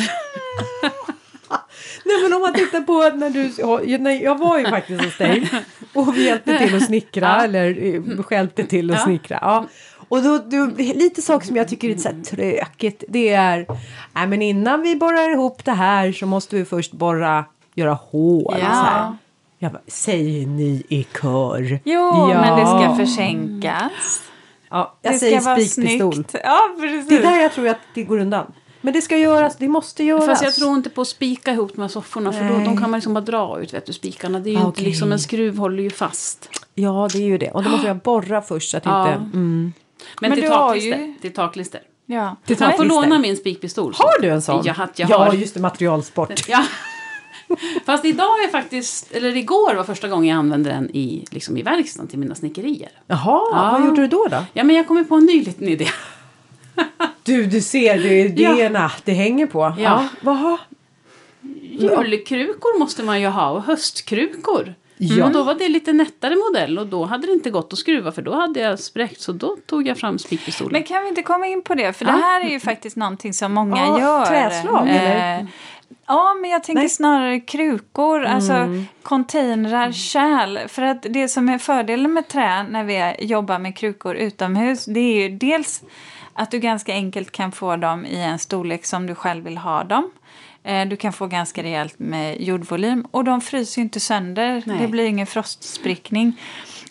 [2.09, 5.17] Nej men om man tittar på när du, ja, när jag var ju faktiskt hos
[5.17, 5.49] dig
[5.93, 7.43] och vi hjälpte till att snickra Ja.
[7.43, 9.03] eller eh, stjälpte till att Ja.
[9.03, 9.37] snickra.
[9.41, 9.65] Ja.
[10.09, 13.65] Och då, då, lite saker som jag tycker är så här trökigt det är,
[14.13, 17.45] nej men innan vi borrar ihop det här så måste vi först borra,
[17.75, 18.55] göra hål.
[18.59, 18.65] Ja.
[18.65, 19.17] Så här.
[19.59, 21.79] Jag bara, säger ni i kör?
[21.83, 22.41] Jo, Ja.
[22.41, 24.21] men det ska försänkas.
[24.69, 26.23] Ja, jag det säger spikpistol.
[26.43, 27.09] Ja, precis.
[27.09, 28.51] Det är där jag tror att det går undan.
[28.81, 30.25] Men det ska göras, det måste göras.
[30.25, 32.65] Fast jag tror inte på att spika ihop de här sofforna för då, Nej.
[32.65, 34.39] de kan man liksom bara dra ut vet du, spikarna.
[34.39, 36.49] Det är ju Ah, inte liksom en skruv håller ju fast.
[36.75, 37.51] Ja, det är ju det.
[37.51, 39.01] Och då måste jag borra först så att Ja.
[39.01, 39.13] inte...
[39.23, 39.73] Mm.
[40.21, 41.81] Men, Men till, du har taklister, ju- till taklister.
[42.05, 42.35] Ja.
[42.45, 43.93] Till Man får låna min spikpistol.
[43.97, 44.61] Har du en sån?
[44.65, 45.33] Ja, jag ja har.
[45.33, 46.47] just det, materialsport.
[46.49, 46.63] Ja.
[47.85, 51.61] Fast idag är faktiskt, eller igår var första gången jag använde den i, liksom i
[51.61, 52.89] verkstaden till mina snickerier.
[53.07, 53.19] Jaha,
[53.51, 53.69] Ja.
[53.71, 54.27] vad gjorde du då?
[54.31, 54.45] då?
[54.53, 55.87] Ja, men jag kommer på en ny liten idé.
[57.23, 59.73] Du, du ser, det är idéerna det hänger på.
[59.79, 60.05] Ja.
[60.21, 60.59] har-
[61.71, 64.73] Julkrukor måste man ju ha och höstkrukor.
[64.97, 65.25] Ja.
[65.25, 68.11] Och då var det lite nättare modell och då hade det inte gått att skruva
[68.11, 70.71] för då hade jag spräckt så då tog jag fram spikpistolen.
[70.73, 71.93] Men kan vi inte komma in på det?
[71.93, 72.11] För Ja.
[72.11, 74.25] det här är ju faktiskt någonting som många Ja, gör.
[74.25, 75.47] träslag, eller?
[76.07, 76.89] Ja, men jag tänker Nej.
[76.89, 78.67] snarare krukor, alltså
[79.03, 80.67] containrar, kärl.
[80.67, 84.99] För att det som är fördelen med trä när vi jobbar med krukor utomhus, det
[84.99, 85.83] är ju dels
[86.33, 89.83] att du ganska enkelt kan få dem i en storlek som du själv vill ha
[89.83, 90.11] dem.
[90.63, 94.63] Eh, Du kan få ganska rejält med jordvolym och de fryser ju inte sönder.
[94.65, 94.77] Nej.
[94.81, 96.39] Det blir ingen frostsprickning.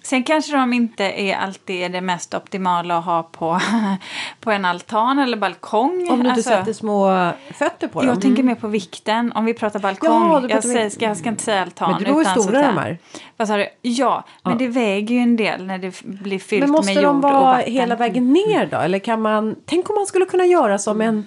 [0.09, 3.61] Sen kanske de inte är alltid det mest optimala att ha på,
[4.40, 5.90] på en altan eller balkong.
[5.92, 8.09] Om du inte Alltså, sätter små fötter på dem.
[8.09, 9.33] jag tänker mer på vikten.
[9.33, 10.33] Om vi pratar balkong.
[10.33, 11.92] Ja, du jag, säger, ska, jag ska inte säga altan.
[12.03, 12.99] Men utan så stora de säga- är.
[13.37, 13.66] Vad sa du?
[13.83, 14.59] Ja, men Ja.
[14.59, 17.23] det väger ju en del när det blir fyllt Men måste med jord de och
[17.23, 17.73] vara vatten.
[17.73, 18.77] hela vägen ner då?
[18.77, 21.27] Eller kan man, tänk om man skulle kunna göra som en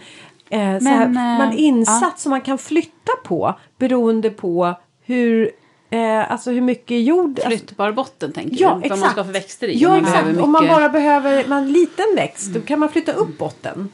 [0.49, 4.73] eh, så här, Men, eh, man insats som man kan flytta på beroende på
[5.05, 5.51] hur,
[5.91, 7.29] eh, alltså hur mycket jord...
[7.29, 8.89] Alltså, Flyttbar botten tänker ja, du?
[8.89, 9.77] Vad man ska ha för växter i.
[9.77, 10.23] Ja, man exakt.
[10.23, 13.89] behöver Om man mycket- bara behöver en liten växt då kan man flytta upp botten.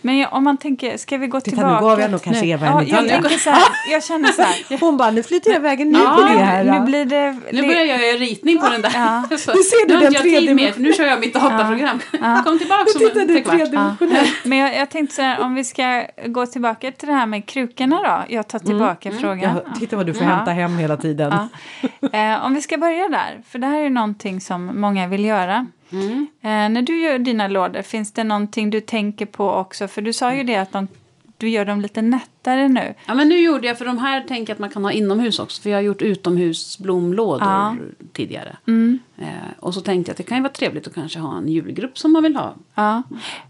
[0.00, 1.80] Men jag, om man tänker, ska vi gå Titta, tillbaka?
[1.80, 2.50] nu gav jag nog kanske nu?
[2.50, 4.80] Eva ja, jag, tänker så här, jag känner så här.
[4.80, 6.64] Hon bara, nu flyttar jag vägen ner Ja, på det här.
[6.64, 7.36] nu blir det...
[7.52, 8.90] Nu börjar jag göra ritning på den där.
[8.94, 9.22] Ja.
[9.38, 10.14] Så, Nu ser du nu den
[10.72, 11.98] för nu kör jag mitt dataprogram.
[12.44, 14.00] Kom tillbaka Nu om en trekvart.
[14.44, 17.46] Men jag, jag tänkte så här, om vi ska gå tillbaka till det här med
[17.46, 18.34] krukorna då.
[18.34, 19.60] Jag tar tillbaka frågan.
[19.66, 20.28] Ja, titta vad du får Ja.
[20.28, 21.34] hämta hem hela tiden.
[22.12, 22.32] Ja.
[22.32, 25.24] Eh, om vi ska börja där, för det här är ju någonting som många vill
[25.24, 25.66] göra.
[25.92, 26.26] Mm.
[26.42, 29.88] Eh, när du gör dina lådor, finns det någonting du tänker på också?
[29.88, 30.88] För du sa ju det att de,
[31.36, 32.94] du gör dem lite nättare nu.
[33.06, 35.38] Ja, men nu gjorde jag, för de här tänker jag att man kan ha inomhus
[35.38, 35.62] också.
[35.62, 37.76] För jag har gjort utomhusblomlådor Ja.
[38.12, 38.56] tidigare.
[38.66, 38.98] Mm.
[39.18, 39.26] Eh,
[39.60, 41.98] och så tänkte jag att det kan ju vara trevligt att kanske ha en julgrupp
[41.98, 42.54] som man vill ha.
[42.74, 43.02] Ja.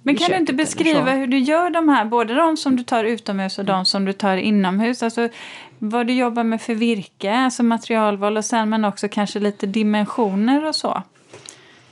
[0.03, 3.05] Men kan du inte beskriva hur du gör de här, både de som du tar
[3.05, 5.03] utomhus och de som du tar inomhus?
[5.03, 5.29] Alltså
[5.79, 10.69] vad du jobbar med för virke, alltså materialval och sen men också kanske lite dimensioner
[10.69, 11.03] och så.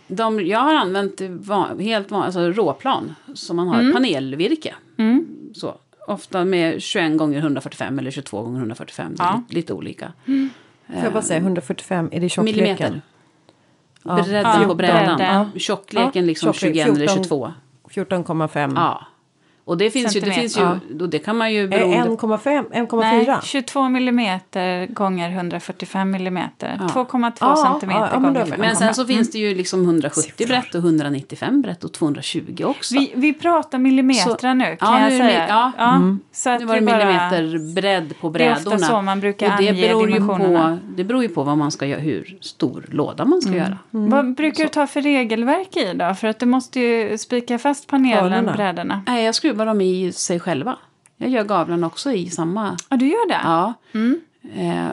[0.08, 4.74] De, jag har använt van, helt van, alltså råplan som man har panelvirke.
[4.96, 5.26] Mm.
[5.54, 5.74] Så,
[6.06, 9.14] ofta med 21 gånger 145 eller 22 gånger 145.
[9.14, 9.36] Det är Ja.
[9.48, 10.12] lite, lite olika.
[10.24, 12.62] Får jag bara säga 145, är det tjockleken?
[12.62, 13.02] Millimeter.
[14.02, 14.14] Ja.
[14.22, 15.16] Bredden Ja, på brädan.
[15.16, 15.34] bredden.
[15.54, 15.58] Ja.
[15.60, 17.24] Tjockleken liksom Tjocklek, 21 eller 14.
[17.24, 17.52] 22.
[17.88, 18.72] 14,5.
[18.76, 19.06] Ja.
[19.68, 20.62] Och det finns ju, det finns ju,
[21.00, 22.64] och det kan man ju Är beroende 1,5?
[22.70, 23.38] Nej, 1,4?
[23.42, 26.76] 22 millimeter gånger 145 millimeter.
[26.80, 26.86] Ja.
[27.04, 28.54] 2,2 Ja, centimeter ja, ja, gånger 5,5.
[28.58, 30.46] Men sen så finns det ju liksom 170 Siffror.
[30.46, 32.94] brett och 195 brett och 220 också.
[32.94, 35.46] Vi, vi pratar millimeter Så- nu kan Ja, jag säga.
[35.46, 36.02] mi- ja.
[36.32, 38.76] Så att nu var det millimeter bredd på Det är brädorna.
[38.76, 40.78] ofta så man brukar och det ange beror ju dimensionerna.
[40.86, 43.78] på, Det beror ju på vad man ska göra, hur stor låda man ska göra.
[43.90, 46.14] Vad brukar du ta för regelverk i då?
[46.14, 49.02] För att du måste ju spika fast panelen, brädorna.
[49.06, 50.76] Nej, jag skruvar dem i sig själva.
[51.16, 52.76] Jag gör gavlarna också i samma.
[52.88, 53.40] Ja, du gör det?
[53.44, 53.74] Ja.
[53.94, 54.20] Mm.
[54.56, 54.88] Eh,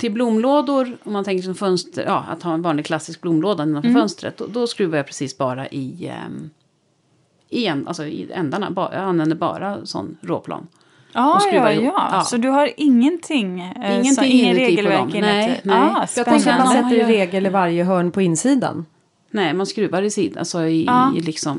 [0.00, 3.88] till blomlådor, om man tänker som fönster, ja, att ha en vanlig klassisk blomlåda innanför
[3.88, 4.00] Mm.
[4.02, 4.36] fönstret.
[4.38, 6.50] Då, då skruvar jag precis bara i, ehm,
[7.50, 8.70] i, en, alltså i ändarna.
[8.70, 10.66] Ba, jag använder bara sån råplan.
[11.40, 11.84] Skruvar ja, ihop.
[11.96, 12.20] ja, Ja.
[12.20, 15.08] Så du har ingenting, eh, Ingenting så, ingen inuti på regelverk dem.
[15.08, 15.22] inuti?
[15.26, 15.76] Nej, nej.
[15.78, 18.86] Ah, Jag tänker att man sätter regel i varje hörn på insidan.
[19.34, 21.12] Nej, man skruvar i sidan, alltså i, Ja.
[21.16, 21.58] i liksom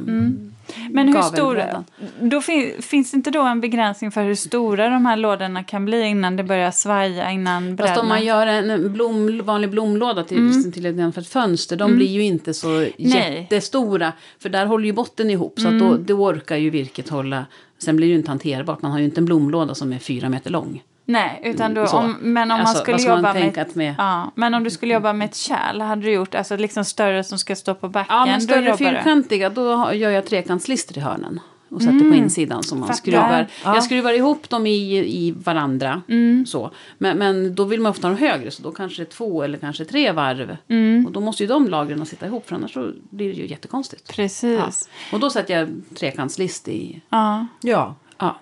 [0.92, 1.84] Men hur stor, gavelbrädan.
[2.22, 5.86] då fin, finns det inte då en begränsning för hur stora de här lådorna kan
[5.86, 10.38] bli innan det börjar svaja, innan Fast om man gör en blom, vanlig blomlåda till,
[10.38, 10.72] Mm.
[10.72, 14.14] till ett, fönster, de blir ju inte så jättestora.
[14.40, 15.88] För där håller ju botten ihop, så att Mm.
[15.88, 17.46] då, då orkar ju virket hålla.
[17.78, 20.30] Sen blir det ju inte hanterbart, man har ju inte en blomlåda som är fyra
[20.30, 20.84] meter lång.
[21.06, 24.32] Nej, utan då, om, men om Alltså, man skulle ska man jobba med, med- ja,
[24.36, 27.38] men om du skulle jobba med ett kärl, hade du gjort alltså liksom större som
[27.40, 28.16] ska stå på backen?
[28.16, 28.78] Ja, men då större jobbar du.
[28.98, 31.40] fyrkantiga, då gör jag trekantslister i hörnen.
[31.70, 32.98] Och sätter på insidan som man Fattar.
[32.98, 33.48] skruvar.
[33.64, 33.76] Ja.
[33.76, 36.02] Jag skruvar ihop dem i, i varandra.
[36.08, 36.46] Mm.
[36.46, 36.72] Så.
[36.98, 39.44] Men, men då vill man ofta ha dem högre, så då kanske det är två
[39.44, 40.58] eller kanske tre varv.
[40.68, 41.06] Mm.
[41.06, 44.04] Och då måste ju de lagren sitta ihop, för annars så blir det ju jättekonstigt.
[44.08, 44.14] Ja.
[44.16, 44.90] Precis.
[45.14, 47.02] Och då sätter jag trekantslist i...
[47.10, 47.48] Ja.
[47.62, 47.96] Ja.
[48.18, 48.40] Ja.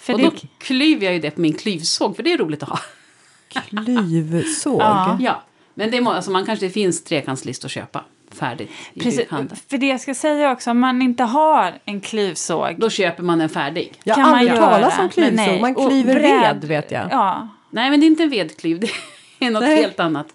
[0.00, 2.62] För och det, då klyver jag ju det på min klyvsåg, för det är roligt
[2.62, 2.78] att ha.
[3.48, 4.80] Klyvsåg.
[4.80, 5.16] Ja.
[5.20, 5.42] Ja.
[5.74, 9.60] Men det må, alltså man kanske det finns trekantslist att köpa färdigt i precis, bygghandeln.
[9.68, 13.40] för det jag ska säga också, om man inte har en klyvsåg Då köper man
[13.40, 13.92] en färdig.
[14.04, 14.70] Jag kan har man aldrig göra.
[14.70, 15.36] talat om Men klyvsåg.
[15.36, 17.08] nej, Man klyver ved vet jag.
[17.10, 18.80] Ja, Nej, men det är inte en vedklyv.
[19.38, 19.76] Det är något Nej.
[19.76, 20.26] helt annat.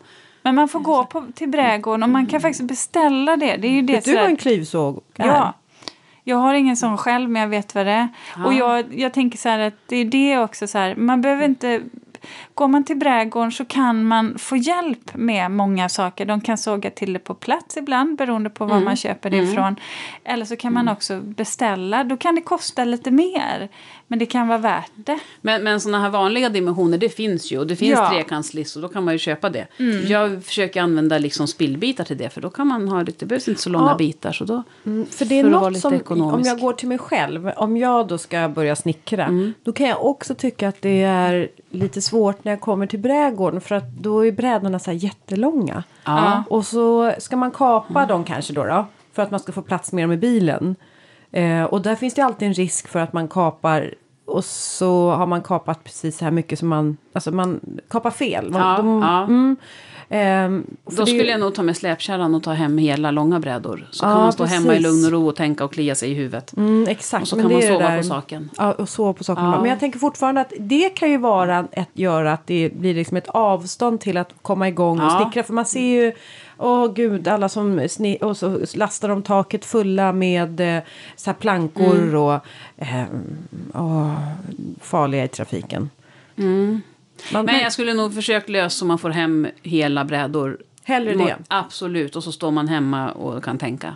[0.41, 3.57] Men man får gå på, till brädgården och man kan faktiskt beställa det.
[3.57, 5.27] Det är ju det Vet du vad en klyvsåg är?
[5.27, 5.53] Ja.
[6.27, 8.09] Jag har ingen sån själv, men jag vet vad det är.
[8.45, 11.81] Och jag, jag tänker så att det är det också så här, man behöver inte...
[12.53, 16.25] Går man till brädgården så kan man få hjälp med många saker.
[16.25, 19.75] De kan såga till det på plats ibland beroende på var man köper det ifrån.
[20.23, 22.03] Eller så kan man också beställa.
[22.03, 23.69] Då kan det kosta lite mer.
[24.07, 25.19] Men det kan vara värt det.
[25.41, 27.59] Men, men sådana här vanliga dimensioner, det finns ju.
[27.59, 28.09] Och det finns Ja.
[28.09, 29.67] trekantslistor, då kan man ju köpa det.
[30.07, 33.47] Jag försöker använda liksom spillbitar till det, för då kan man ha lite, det behövs
[33.47, 33.95] inte så långa Ja.
[33.95, 34.31] bitar.
[34.31, 36.49] Så då, Mm, För det är För något som, om ekonomisk.
[36.49, 39.53] jag går till mig själv, om jag då ska börja snickra, Mm.
[39.63, 43.61] då kan jag också tycka att det är lite svårt när jag kommer till brädgården
[43.61, 45.83] för att då är brädorna så här jättelånga.
[46.03, 46.43] Ja.
[46.49, 49.91] Och så ska man kapa dem kanske då, då för att man ska få plats
[49.91, 50.75] med dem i bilen.
[51.35, 53.93] Eh, och där finns det alltid en risk för att man kapar
[54.25, 58.49] och så har man kapat precis så här mycket som man, alltså man kapar fel.
[58.51, 59.23] Man, Ja, de- ja.
[59.23, 59.55] Mm,
[60.09, 63.39] ehm, Då är ju- skulle jag nog ta med släpkärran och ta hem hela långa
[63.39, 63.87] brädor.
[63.91, 64.59] Så Ja, kan man stå precis.
[64.59, 66.57] hemma i lugn och ro och tänka och klia sig i huvudet.
[66.57, 67.21] Mm, exakt.
[67.21, 68.49] Och så men kan man sova på saken.
[68.57, 69.49] Ja, och sova på saken.
[69.49, 73.17] Men jag tänker fortfarande att det kan ju vara ett, göra att det blir liksom
[73.17, 75.43] ett avstånd till att komma igång och snickra.
[75.43, 76.11] För man ser ju,
[76.57, 80.83] åh gud, alla som sni- och så lastar de taket fulla med eh,
[81.15, 82.15] så här plankor Mm.
[82.15, 82.33] och
[82.77, 83.03] eh,
[83.73, 84.19] åh,
[84.81, 85.89] farliga i trafiken.
[86.35, 90.57] Man, Men jag skulle nog försökt lösa så man får hem hela brädor.
[90.83, 91.37] Hellre det.
[91.47, 93.95] Absolut, och så står man hemma och kan tänka.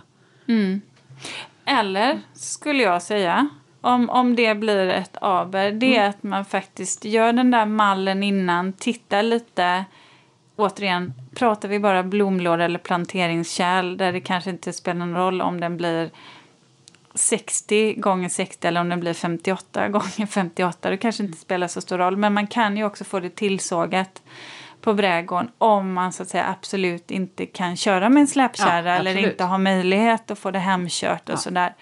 [1.64, 3.48] Eller skulle jag säga,
[3.80, 8.22] om, om det blir ett aber, det är att man faktiskt gör den där mallen
[8.22, 9.84] innan, tittar lite.
[10.60, 15.60] Återigen, pratar vi bara blomlåda eller planteringskärl där det kanske inte spelar någon roll om
[15.60, 16.10] den blir
[17.14, 20.90] 60 gånger 60 eller om den blir 58 gånger 58.
[20.90, 22.16] Det kanske inte spelar så stor roll.
[22.16, 24.22] Men man kan ju också få det tillsågat
[24.80, 28.94] på brädgården om man så att säga absolut inte kan köra med en släpkärra Ja,
[28.94, 31.74] eller inte har möjlighet att få det hemkört och sådär.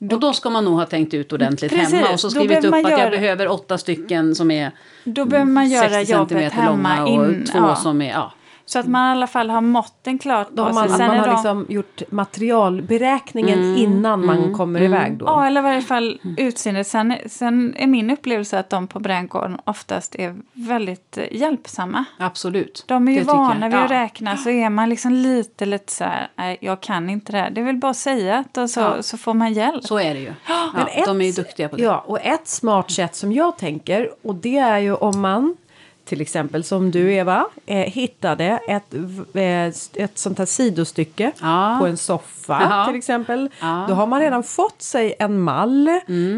[0.00, 2.48] Och då ska man nog ha tänkt ut ordentligt Precis, hemma och så då skrivit
[2.48, 4.70] behöver upp att jag göra- behöver åtta stycken som är
[5.04, 8.10] Då behöver man göra 60 jobbet centimeter hemma långa och två ja, som är...
[8.10, 8.32] Ja.
[8.68, 10.98] Så att man i alla fall har måtten klart då på har man, sig.
[10.98, 15.24] Sen man har de- liksom gjort materialberäkningen innan man kommer iväg då.
[15.26, 16.86] Ja, eller i varje fall utseendet.
[16.86, 22.04] Sen, sen är min upplevelse att de på brädgården oftast är väldigt hjälpsamma.
[22.18, 22.84] Absolut.
[22.88, 23.84] De är ju Det vana vid Ja.
[23.84, 27.38] att räkna så är man liksom lite, lite så här, nej jag kan inte det
[27.38, 27.50] här.
[27.50, 29.02] Det är väl bara att säga att och så, Ja.
[29.02, 29.84] så får man hjälp.
[29.84, 30.32] Så är det ju.
[30.48, 31.82] Ja, ett- de är ju duktiga på det.
[31.82, 35.56] Ja, och ett smart sätt som jag tänker och det är ju om man
[36.08, 38.94] till exempel som du Eva eh, hittade ett,
[39.34, 41.76] eh, ett sånt här sidostycke Ja.
[41.80, 42.86] på en soffa Jaha.
[42.86, 43.50] till exempel.
[43.60, 43.66] Ja.
[43.76, 43.88] Mm.
[43.88, 45.88] Då har man redan fått sig en mall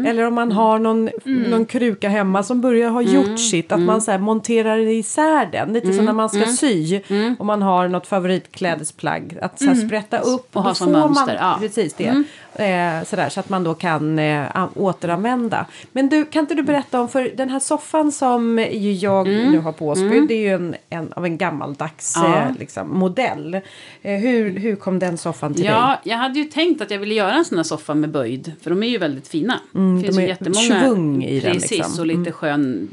[0.07, 3.13] eller om man har någon, någon kruka hemma som börjar ha Mm.
[3.13, 3.71] gjort sitt.
[3.71, 6.45] Att man så här monterar isär den lite som när man Mm.
[6.45, 7.01] ska sy
[7.39, 9.37] och man har något favoritklädesplagg.
[9.41, 11.55] Att så här sprätta upp Och ha som mönster, Man, ja.
[11.59, 12.23] Precis det.
[12.55, 15.65] Eh, sådär, så att man då kan eh, an- återanvända.
[15.91, 18.65] Men du, kan inte du berätta om, för den här soffan som
[19.01, 22.37] jag nu har påspydd, det är ju en, en, av en gammaldags Ja.
[22.37, 23.53] eh, liksom, modell.
[24.01, 25.71] Eh, hur, hur kom den soffan till dig?
[25.71, 28.51] Ja, jag hade ju tänkt att jag ville göra en sån här soffa med böjd.
[28.61, 29.59] För de är ju väldigt fina.
[29.71, 30.81] det finns de ju är jättemånga.
[30.81, 31.99] svung i den, Precis, liksom.
[31.99, 32.89] och lite skön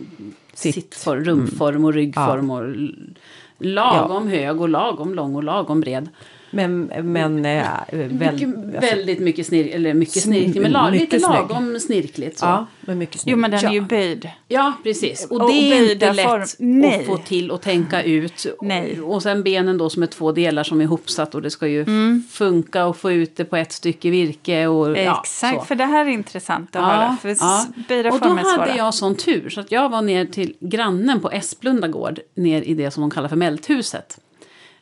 [0.54, 0.74] Sitt.
[0.74, 2.50] sittform, rumform och ryggform.
[2.50, 3.14] Och l-
[3.58, 6.08] lagom hög och lagom lång och lagom bred.
[6.50, 10.90] Men, men eh, väl, Mycket, alltså, väldigt mycket snirk, eller mycket Sn- snirkligt, men la,
[10.90, 12.38] mycket lite lagom snirkligt.
[12.38, 12.44] Så.
[12.46, 13.32] ja, men mycket snyggt.
[13.32, 13.68] Jo, men den Ja.
[13.68, 14.30] är ju böjd.
[14.48, 15.26] Ja, precis.
[15.30, 18.46] Och, Och det är inte lätt att få till och tänka ut.
[18.62, 19.00] Nej.
[19.00, 21.82] Och sen benen då som är två delar som är ihopsatt och det ska ju
[21.82, 22.22] Mm.
[22.30, 24.66] funka och få ut det på ett stycke virke.
[24.66, 25.64] Och, ja, Exakt, så.
[25.64, 27.16] för det här är intressant att höra.
[27.22, 27.66] För ja.
[27.88, 31.30] böjda Och då hade jag sån tur så att jag var ner till grannen på
[31.30, 34.18] Esplunda gård, ner i det som de kallar för Mälthuset.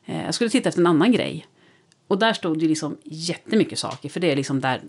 [0.06, 1.46] Eh, Jag skulle titta efter en annan grej.
[2.06, 4.80] Och där stod det liksom jättemycket saker, för det är liksom där...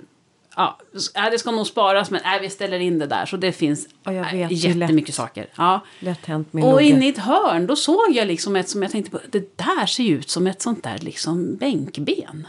[0.56, 0.80] Ja,
[1.14, 3.26] ja, det ska nog sparas, men nej, vi ställer in det där.
[3.26, 5.16] Så det finns Ja, jag äh, vet, jättemycket lätt.
[5.16, 5.48] saker.
[5.56, 5.80] Ja.
[6.00, 8.92] Lätt hänt min Och inne i ett hörn, då såg jag liksom ett som jag
[8.92, 12.48] tänkte på, det där ser ju ut som ett sånt där liksom bänkben.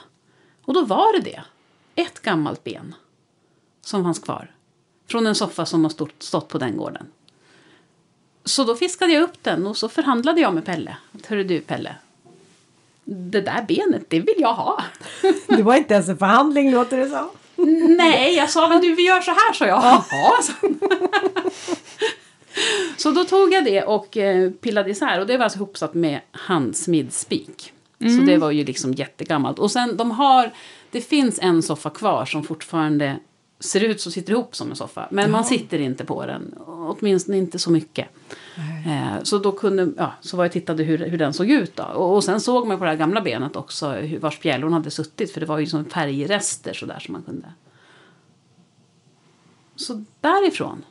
[0.65, 1.43] Och då var det det.
[2.03, 2.95] Ett gammalt ben
[3.81, 4.51] som fanns kvar.
[5.09, 7.07] Från en soffa som har stått, stått på den gården.
[8.45, 10.97] Så då fiskade jag upp den och så förhandlade jag med Pelle.
[11.27, 11.97] Hörru du Pelle,
[13.11, 14.83] det där benet, det vill jag ha.
[15.47, 17.29] Det var inte ens en förhandling låter det som.
[17.97, 19.83] Nej, jag sa men du vi gör så här så jag.
[19.83, 20.53] Jaha, så.
[23.03, 26.21] så då tog jag det och eh, pillade isär och det var alltså ihopsatt med
[26.31, 27.73] handsmidsspik.
[28.01, 29.59] Så det var ju liksom jättegammalt.
[29.59, 30.51] Och sen de har,
[30.91, 33.17] det finns en soffa kvar som fortfarande
[33.61, 35.09] ser ut så sitter ihop som en soffa.
[35.11, 36.55] Men man sitter inte på den.
[36.67, 38.09] Åtminstone inte så mycket.
[38.87, 41.83] Eh, så då kunde, ja, så var jag tittade hur, hur den såg ut då.
[41.83, 44.91] Och, och sen såg man på det här gamla benet också hur, var spjälorna hade
[44.91, 45.33] suttit.
[45.33, 47.53] För det var ju som färgrester sådär som man kunde.
[49.77, 50.85] Så därifrån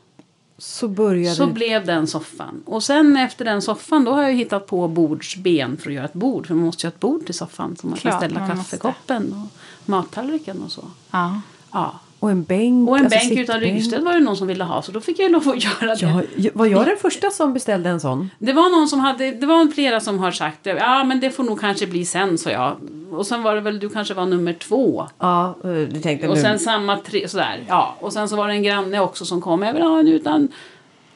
[0.57, 1.35] Så började...
[1.35, 2.63] så blev den soffan.
[2.65, 6.13] Och sen efter den soffan då har jag hittat på bordsben för att göra ett
[6.13, 6.47] bord.
[6.47, 8.57] För man måste ju ha ett bord till soffan så man Klart, kan ställa man
[8.57, 8.77] måste.
[8.77, 10.85] kaffekoppen och mattallriken och så.
[11.11, 11.41] Ja.
[11.71, 11.99] Ja.
[12.19, 12.89] Och en bänk.
[12.89, 15.19] Och en alltså bänk utan ryggstöd var det någon som ville ha så då fick
[15.19, 16.05] jag lov att göra det.
[16.05, 18.29] Ja, ja, var jag den första som beställde en sån?
[18.39, 20.69] Det var någon som hade, det var flera som har sagt det.
[20.69, 22.77] Ja men det får nog kanske bli sen sa jag.
[23.11, 25.07] Och sen var det väl, du kanske var nummer två.
[25.19, 26.41] Ja, eh, du tänkte Och nu.
[26.41, 27.63] sen samma tre, sådär.
[27.67, 27.95] Ja.
[27.99, 29.61] Och sen så var det en granne också som kom.
[29.61, 30.47] Jag vill ha en utan...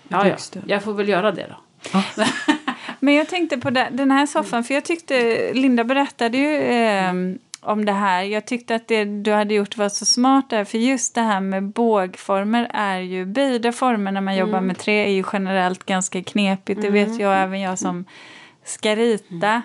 [0.07, 0.35] Ja, ja.
[0.67, 2.01] Jag får väl göra det då.
[2.99, 7.13] Men jag tänkte på den här soffan, för jag tyckte Linda berättade ju eh,
[7.61, 8.23] om det här.
[8.23, 11.39] Jag tyckte att det du hade gjort var så smart där, för just det här
[11.39, 16.23] med bågformer är ju, böjda former när man jobbar med trä är ju generellt ganska
[16.23, 16.81] knepigt.
[16.81, 18.05] Det vet jag, även jag som
[18.63, 19.61] ska rita.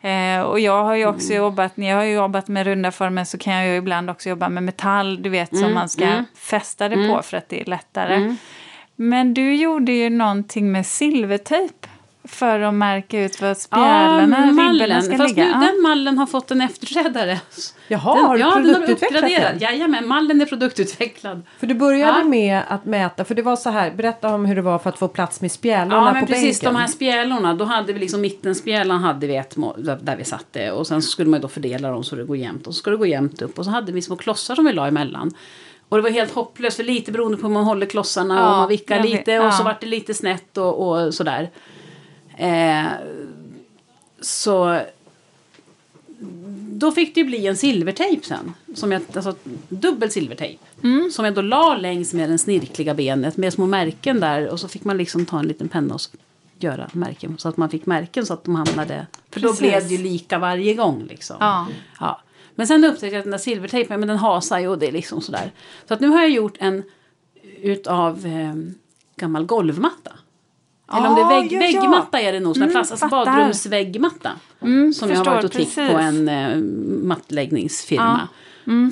[0.00, 3.38] Eh, och jag har ju också jobbat, när jag har jobbat med runda former så
[3.38, 7.08] kan jag ju ibland också jobba med metall, du vet, som man ska fästa det
[7.08, 8.36] på för att det är lättare.
[8.96, 11.87] Men du gjorde ju någonting med silvertejp
[12.28, 15.44] för att märka ut var spjälorna, ribborna ska Fast ligga.
[15.44, 15.72] nu, Ja.
[15.72, 17.40] den mallen har fått en efterträdare.
[17.88, 19.58] Jaha, den, har du ja, den produktutvecklat den?
[19.58, 21.42] Jajamän, mallen är produktutvecklad.
[21.58, 22.24] För du började Ja.
[22.24, 24.98] med att mäta, för det var så här, berätta om hur det var för att
[24.98, 26.74] få plats med spjälorna Ja, men på precis bänken.
[26.74, 27.54] de här spjälorna.
[27.54, 30.70] Då hade vi liksom mittenspjälan hade vi ett mål, där- vi satte.
[30.72, 32.66] Och sen så skulle man ju då fördela dem så det går jämnt.
[32.66, 33.58] Och så ska det gå jämnt upp.
[33.58, 35.30] Och så hade vi små klossar som vi la emellan.
[35.88, 38.56] Och det var helt hopplöst för lite beroende på hur man håller klossarna Ja, och
[38.58, 39.64] man vickar lite och så Ja.
[39.64, 41.50] vart det lite snett och, och sådär.
[42.38, 42.86] Eh,
[44.20, 44.80] så
[46.72, 48.54] då fick det ju bli en silvertejp sen.
[48.74, 49.34] Som jag, alltså
[49.68, 50.58] dubbel silvertejp.
[50.82, 51.10] Mm.
[51.10, 54.48] Som jag då la längs med det snirkliga benet med små märken där.
[54.48, 56.00] Och så fick man liksom ta en liten penna och
[56.58, 57.38] göra märken.
[57.38, 59.06] Så att man fick märken så att de hamnade.
[59.30, 59.60] För då Precis.
[59.60, 61.36] blev det ju lika varje gång liksom.
[61.40, 61.66] Ja.
[62.00, 62.20] Ja.
[62.54, 64.92] Men sen upptäckte jag att den där silvertejpen, men den hasar ju och det är
[64.92, 65.52] liksom sådär.
[65.88, 66.82] Så att nu har jag gjort en
[67.62, 68.54] utav eh,
[69.16, 70.12] gammal golvmatta.
[70.92, 71.80] Eller om det är vägg, ja, ja.
[71.80, 72.54] väggmatta är det nog.
[72.54, 74.30] Sån Mm, plast, alltså badrumsväggmatta.
[74.60, 76.08] Mm, som jag har förstår, varit och tittat på precis.
[76.08, 76.56] en eh,
[77.06, 78.28] mattläggningsfirma.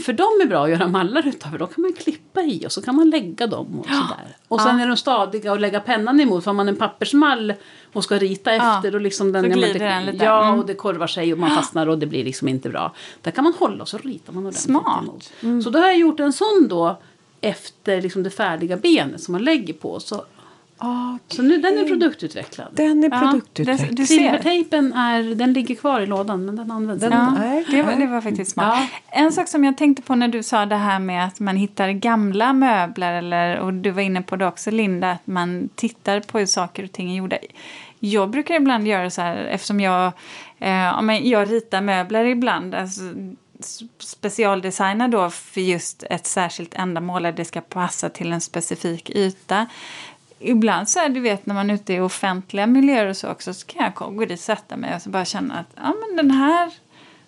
[0.05, 1.51] För de är bra att göra mallar utav.
[1.51, 3.81] För då kan man klippa i och så kan man lägga dem.
[3.81, 4.37] Och, sådär.
[4.49, 6.45] och sen är de stadiga att lägga pennan emot.
[6.45, 7.55] För har man en pappersmall
[7.93, 8.95] och ska rita Ja, efter.
[8.95, 10.25] Och liksom den, så ja, glider det, den lite.
[10.25, 10.59] Ja, Mm.
[10.61, 12.95] och det korvar sig och man fastnar och det blir liksom inte bra.
[13.23, 15.03] Där kan man hålla och så ritar man ordentligt Smart.
[15.03, 15.63] emot.
[15.65, 16.97] Så då har jag gjort en sån då
[17.41, 20.01] efter liksom det färdiga benet som man lägger på.
[20.01, 20.25] Så,
[20.79, 22.69] Ah, så nu den är produktutvecklad.
[22.73, 23.97] den är Ja, produktutvecklad.
[23.97, 24.15] du ser.
[24.17, 27.13] Silvertejpen är, den ligger kvar i lådan men den används Den-.
[27.13, 28.79] Ja, Nej, det, var, det var faktiskt smart.
[28.93, 29.21] Ja.
[29.21, 31.91] En sak som jag tänkte på när du sa det här med att man hittar
[31.91, 36.39] gamla möbler, eller, och du var inne på det också Linda, att man tittar på
[36.39, 37.37] hur saker och ting är gjorda.
[37.99, 40.13] Jag brukar ibland göra så här, eftersom jag,
[40.59, 43.03] eh, ja, men jag ritar möbler ibland, alltså,
[43.61, 49.11] s- specialdesignar då för just ett särskilt ändamål, där det ska passa till en specifik
[49.11, 49.67] yta.
[50.39, 53.55] Ibland så är du vet när man är ute i offentliga miljöer och så också
[53.55, 56.17] så kan jag gå dit och sätta mig och så bara känna att ja men
[56.17, 56.71] den här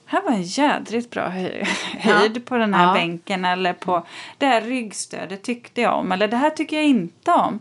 [0.06, 1.64] här var en jädrigt bra höj-
[1.98, 2.92] höjd på den här Ja.
[2.94, 4.06] bänken eller på
[4.38, 7.58] det här ryggstödet tyckte jag om eller det här tycker jag inte om.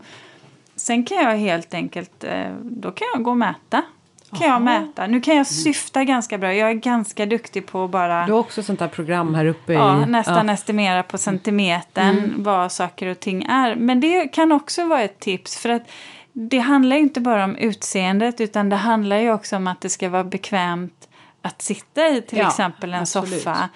[0.76, 3.82] Sen kan jag helt enkelt, eh, då kan jag gå och mäta.
[4.32, 5.06] Kan jag mäta.
[5.06, 6.54] Nu kan jag syfta ganska bra.
[6.54, 9.72] Jag är ganska duktig på att bara Du har också sånt här program här uppe
[9.72, 10.06] ja, i...
[10.06, 13.74] nästan estimera på centimetern vad saker och ting är.
[13.74, 15.82] Men det kan också vara ett tips för att
[16.32, 19.88] det handlar ju inte bara om utseendet utan det handlar ju också om att det
[19.88, 21.08] ska vara bekvämt
[21.42, 23.42] att sitta i till Ja, exempel en absolut.
[23.42, 23.68] soffa.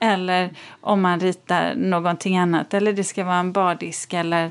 [0.00, 2.74] Eller om man ritar någonting annat.
[2.74, 4.50] Eller det ska vara en bardisk eller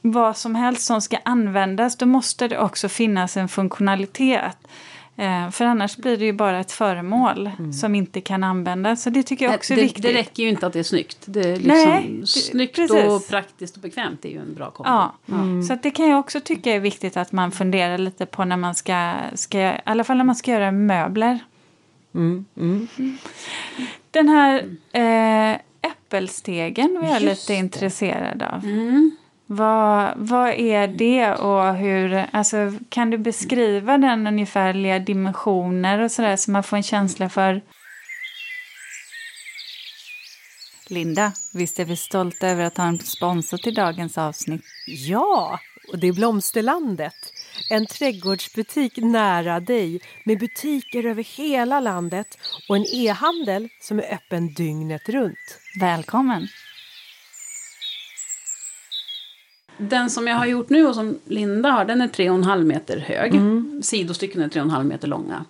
[0.00, 1.96] vad som helst som ska användas.
[1.96, 4.56] Då måste det också finnas en funktionalitet.
[5.16, 9.02] Eh, för annars blir det ju bara ett föremål som inte kan användas.
[9.02, 10.02] Så det tycker jag också är det, viktigt.
[10.02, 11.18] det räcker ju inte att det är snyggt.
[11.24, 13.04] Det är liksom Nej, det- snyggt precis.
[13.04, 14.90] och praktiskt och bekvämt är ju en bra kombo.
[14.90, 15.14] Ja,
[15.68, 18.56] så att det kan jag också tycka är viktigt att man funderar lite på när
[18.56, 21.38] man ska, ska i alla fall när man ska göra möbler.
[22.14, 22.88] Mm, mm.
[24.10, 27.58] Den här eh, äppelstegen var jag Just lite det.
[27.58, 28.64] intresserad av.
[28.64, 29.10] Mm.
[29.52, 36.36] Vad, vad är det och hur, alltså kan du beskriva den ungefärliga dimensioner och sådär
[36.36, 37.62] så man får en känsla för
[40.88, 44.62] Linda, visst är vi stolta över att ha en sponsor till dagens avsnitt?
[44.86, 45.58] Ja,
[45.92, 47.32] och det är Blomsterlandet.
[47.70, 52.38] En trädgårdsbutik nära dig med butiker över hela landet
[52.68, 55.58] och en e-handel som är öppen dygnet runt.
[55.80, 56.48] Välkommen!
[59.80, 63.34] Den som jag har gjort nu och som Linda har, den är 3,5 meter hög.
[63.34, 63.80] Mm.
[63.82, 65.44] Sidostycken är 3,5 meter långa.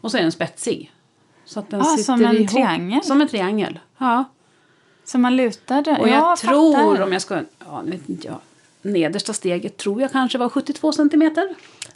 [0.00, 0.92] Och så är den spetsig.
[1.44, 2.50] Så att den Ah, sitter som en ihop.
[2.50, 3.02] triangel?
[3.02, 4.24] Som en triangel, ja.
[5.04, 5.96] Så man lutar den.
[6.00, 7.02] Och jag ja, tror, fattar.
[7.02, 8.38] om jag ska, ja nu vet inte jag.
[8.82, 11.54] Nedersta steget tror jag kanske var 72 centimeter.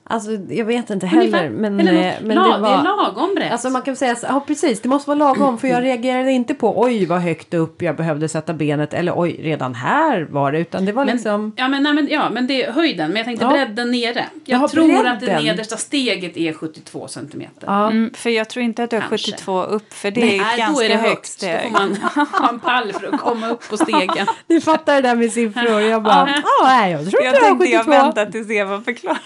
[0.08, 1.38] Alltså jag vet inte Ungefär.
[1.38, 1.50] heller.
[1.50, 2.04] Men, Eller något.
[2.04, 2.84] eh, men La- det det är var...
[2.84, 3.52] lagom brett.
[3.52, 6.54] Alltså man kan säga så, ja precis, det måste vara lagom för jag reagerade inte
[6.54, 10.58] på oj vad högt upp jag behövde sätta benet eller oj redan här var det
[10.58, 13.08] utan det var Men, liksom ja, men, nej, men, ja, men det är höjden.
[13.08, 13.50] Men jag tänkte Ja.
[13.50, 14.24] bredden nere.
[14.44, 15.44] Jag Jaha, tror att det bredden.
[15.44, 17.66] nedersta steget är 72 centimeter.
[17.66, 17.90] ja.
[17.90, 19.32] Mm, för jag tror inte att du har Kanske.
[19.32, 21.40] 72 upp för det är Nej, ganska då är det högt högt.
[21.40, 21.62] Då steg.
[21.62, 21.96] får man
[22.40, 24.26] ha en pall för att komma upp på stegen.
[24.46, 25.80] Ni fattar det där med siffror.
[25.80, 28.02] Jag bara, ja nej jag tror Jag inte jag har tänkte jag 72.
[28.04, 29.18] väntar tills Eva förklarar.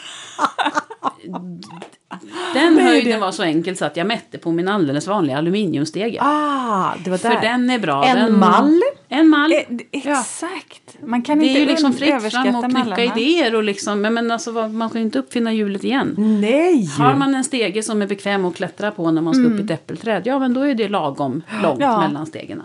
[2.54, 5.38] Den Nej, höjden det- var så enkel så att jag mätte på min alldeles vanliga
[5.38, 6.18] aluminiumstege.
[6.20, 7.30] Ah, det var där.
[7.30, 8.04] För den är bra.
[8.04, 8.80] En den, mall?
[9.08, 9.50] En mall.
[9.68, 10.96] D- Exakt.
[11.06, 13.02] Man kan Det inte är ju liksom fritt fram och knycka mallarna.
[13.02, 16.14] idéer och liksom, men, men alltså, man kan ju inte uppfinna hjulet igen.
[16.40, 16.86] Nej!
[16.98, 19.62] Har man en stege som är bekväm att klättra på när man ska upp i
[19.64, 22.00] ett äppelträd, ja men då är det lagom långt Ja.
[22.00, 22.62] mellan stegen.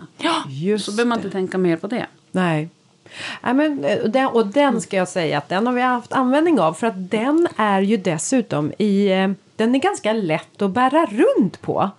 [0.48, 2.06] Just Så behöver man inte tänka mer på det.
[2.32, 2.68] Nej.
[3.40, 6.12] Nej, men, eh, och, den, och den ska jag säga att den har vi haft
[6.12, 10.70] användning av för att den är ju dessutom i eh, den är ganska lätt att
[10.70, 11.90] bära runt på.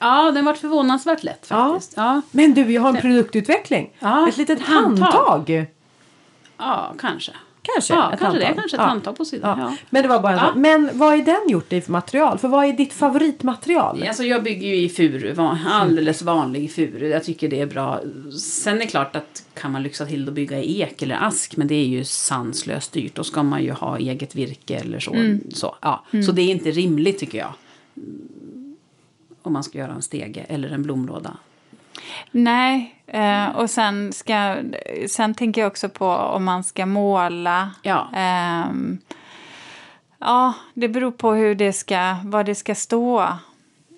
[0.00, 1.92] Ja, den var förvånansvärt lätt faktiskt.
[1.96, 3.90] Ja, Men du, vi har en produktutveckling.
[3.98, 5.06] Ja, ett litet ett handtag.
[5.06, 5.66] handtag.
[6.58, 7.32] ja kanske.
[7.74, 7.94] Kanske.
[7.94, 8.44] Ja, kanske det.
[8.44, 8.54] handtag.
[8.62, 8.86] Kanske ett Ja.
[8.86, 9.58] handtag på sidan.
[9.58, 9.76] Ja.
[9.90, 10.52] Men det var bara Ja.
[10.56, 12.38] Men vad är den gjort i för material?
[12.38, 14.04] För vad är ditt favoritmaterial?
[14.08, 15.34] Alltså jag bygger ju i furu,
[15.66, 17.08] alldeles vanlig furu.
[17.08, 18.00] Jag tycker det är bra.
[18.40, 21.56] Sen är det klart att kan man lyxa till att bygga i ek eller ask,
[21.56, 23.14] men det är ju sanslöst dyrt.
[23.14, 25.16] Då ska man ju ha eget virke eller så.
[25.54, 26.04] Så, ja.
[26.26, 27.52] så det är inte rimligt tycker jag.
[27.96, 28.76] Mm.
[29.42, 31.36] Om man ska göra en stege eller en blomlåda.
[32.30, 34.56] Nej, eh, och sen, ska,
[35.08, 37.70] sen tänker jag också på om man ska måla.
[37.82, 38.08] Ja.
[38.14, 38.98] Ehm,
[40.18, 43.28] ja, det beror på hur det ska, vad det ska stå.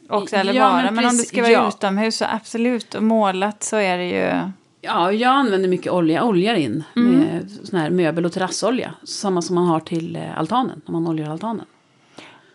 [0.08, 0.82] Också, eller Ja, vara.
[0.82, 1.68] men Men, om det ska vara ja.
[1.68, 2.94] utomhus så absolut.
[2.94, 4.50] Och målat så är det ju...
[4.84, 6.24] Ja, jag använder mycket olja.
[6.24, 8.94] Oljar in med sån här möbel och terrassolja.
[9.04, 11.66] Samma som man har till eh, altanen, när man oljar altanen.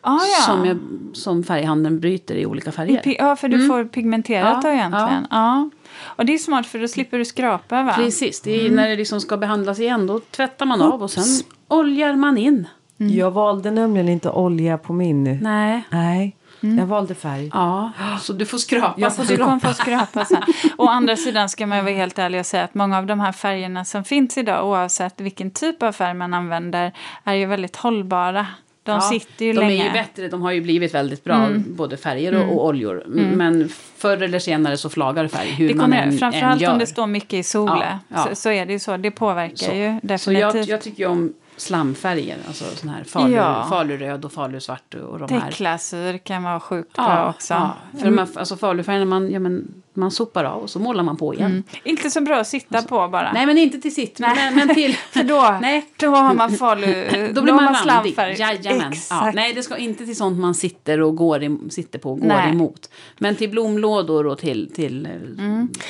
[0.08, 0.44] Ah, ja.
[0.46, 0.78] Som, jag,
[1.14, 3.02] som färghandeln bryter i olika I färger.
[3.04, 4.56] pi- Ja, för du får pigmenterat Mm.
[4.64, 5.28] Ja, då egentligen.
[5.32, 5.70] Ja.
[6.06, 7.94] Och det är smart för då slipper du skrapa va?
[7.94, 10.08] Precis, det är när det liksom ska behandlas igen.
[10.08, 11.24] Då tvättar man av och sen
[11.68, 12.68] oljar man in.
[12.98, 15.40] Jag valde nämligen inte olja på min.
[15.42, 15.84] Nej.
[15.90, 17.52] Nej, jag valde färg.
[17.54, 17.92] Ja,
[18.22, 18.94] så du får skrapa.
[18.98, 20.42] Jag får Du kommer få skrapa sen.
[20.78, 23.32] Å andra sidan ska man vara helt ärlig och säga att många av de här
[23.32, 26.92] färgerna som finns idag oavsett vilken typ av färg man använder
[27.24, 28.48] är ju väldigt hållbara.
[28.88, 29.82] De Ja, sitter ju de länge.
[29.84, 33.04] är ju bättre, de har ju blivit väldigt bra, både färger och, och oljor.
[33.08, 36.72] Men förr eller senare så flagar färg, hur det man än, än framförallt gör.
[36.72, 38.28] om det står mycket i sol Ja, ja.
[38.30, 38.98] Så, så är det ju så.
[38.98, 39.72] Det påverkar Så.
[39.74, 40.56] ju Så definitivt.
[40.56, 43.68] jag, jag tycker ju om slamfärger, alltså sån här falu, Ja.
[43.70, 45.42] faluröd och falusvart och de här.
[45.42, 47.54] Täcklasyr kan vara sjukt bra också.
[47.54, 47.74] ja.
[48.00, 49.68] För de här, alltså falufärgerna, man, ja, men,
[49.98, 51.64] man sopar av och så målar man på igen.
[51.84, 53.32] Inte så bra att sitta på bara.
[53.34, 54.56] Nej, men inte till sitt, men, Nej.
[54.56, 54.94] men till...
[55.12, 55.86] För då, Nej.
[56.00, 56.86] då har man falu...
[57.34, 58.14] Då blir har man randig.
[58.14, 58.36] slamfärg.
[58.40, 58.94] Jajamän.
[59.10, 62.20] Ja, nej, det ska inte till sånt man sitter, och går i, sitter på och
[62.20, 62.52] går Nej.
[62.52, 62.90] emot.
[63.18, 64.72] Men till blomlådor och till...
[64.76, 65.12] till eh,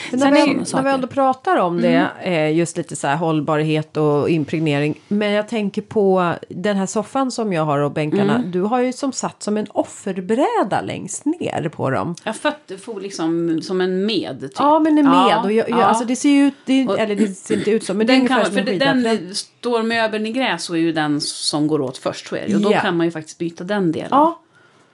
[0.09, 3.15] Sen när, vi, är- när vi ändå pratar om det, eh, just lite så här
[3.15, 4.99] hållbarhet och impregnering.
[5.07, 8.37] Men jag tänker på den här soffan som jag har och bänkarna.
[8.37, 12.15] Du har ju som satt som en offerbräda längst ner på dem.
[12.23, 14.41] Ja, fötter får liksom som en med.
[14.41, 14.51] Typ.
[14.57, 15.13] Ja, men en med.
[15.13, 15.83] Ja, och jag, jag, ja.
[15.83, 18.13] Alltså det ser ju ut, det, Och- eller det ser inte ut så, men det
[18.13, 20.73] är den kan, ungefär man- som för en den, den står möbeln i gräs så
[20.73, 22.27] är ju den som går åt först.
[22.27, 22.55] Så är det.
[22.55, 22.79] Och då Ja.
[22.81, 24.09] kan man ju faktiskt byta den delen.
[24.11, 24.39] Ja.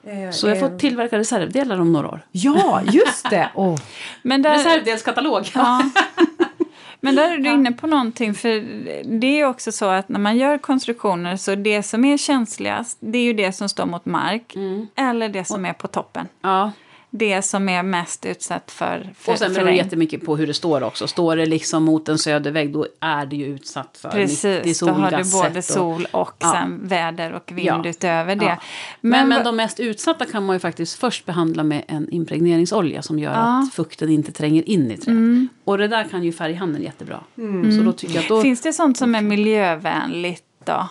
[0.04, 2.26] Eh, Så jag eh, får tillverka reservdelar om några år.
[2.32, 3.50] Ja, just det!
[3.56, 3.78] Oh.
[4.22, 5.46] Men där, Reservdelskatalog.
[5.56, 5.84] Ja.
[7.06, 8.50] Men där är du inne på någonting, för
[9.20, 13.18] det är också så att när man gör konstruktioner så det som är känsligast, det
[13.18, 14.56] är ju det som står mot mark
[14.96, 16.28] eller det som är på toppen.
[16.42, 16.72] Ja.
[17.16, 20.54] Det som är mest utsatt för, för Och sen beror det jättemycket på hur det
[20.54, 21.08] står också.
[21.08, 24.88] Står det liksom mot en södervägg då är det ju utsatt för 90 Precis, då
[24.90, 26.52] har du både och- sol och Ja.
[26.52, 27.84] sen väder och vind Ja.
[27.86, 28.46] utöver det.
[28.46, 28.58] Ja.
[29.02, 33.02] Men, men vad- de mest utsatta kan man ju faktiskt först behandla med en impregneringsolja
[33.02, 33.40] som gör Ja.
[33.50, 33.60] Mm.
[33.64, 35.18] att fukten inte tränger in i träet.
[35.64, 37.20] Och det där kan ju färghandeln jättebra.
[37.78, 38.42] Så då tycker jag då...
[38.42, 40.88] Finns det sånt som är miljövänligt då?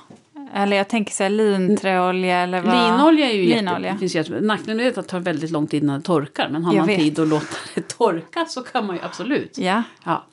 [0.55, 2.74] Eller jag tänker så här linträolja eller vad?
[2.74, 3.88] Linolja är ju Linolja.
[3.88, 3.98] jätte...
[3.98, 4.40] Finns jätte...
[4.40, 6.48] Nackdelen är att det tar väldigt lång tid innan det torkar.
[6.48, 6.98] Men har Jag man vet.
[6.98, 9.59] tid att låta det torka så kan man ju absolut.
[9.59, 9.82] Ja.
[10.05, 10.24] Ja.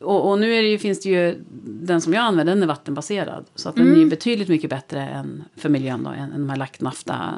[0.00, 3.44] Och, och nu det finns det ju, den som jag använder den är vattenbaserad.
[3.54, 3.96] Så att den Mm.
[3.98, 7.34] är ju betydligt mycket bättre än för miljön då, än, än de här laktnafta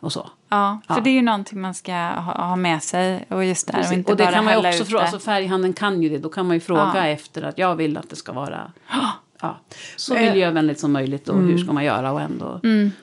[0.00, 0.30] och så.
[0.48, 1.00] Ja, för Ja.
[1.00, 4.12] det är ju någonting man ska ha, ha med sig och just där och inte
[4.12, 6.18] och det bara kan man ju också fråga, alltså färghandeln kan ju det.
[6.18, 7.06] Då kan man ju fråga Ja.
[7.06, 8.72] efter att jag vill att det ska vara
[9.42, 9.58] ja,
[9.96, 10.30] så Eh.
[10.30, 12.60] miljövänligt som möjligt och hur ska man göra och ändå.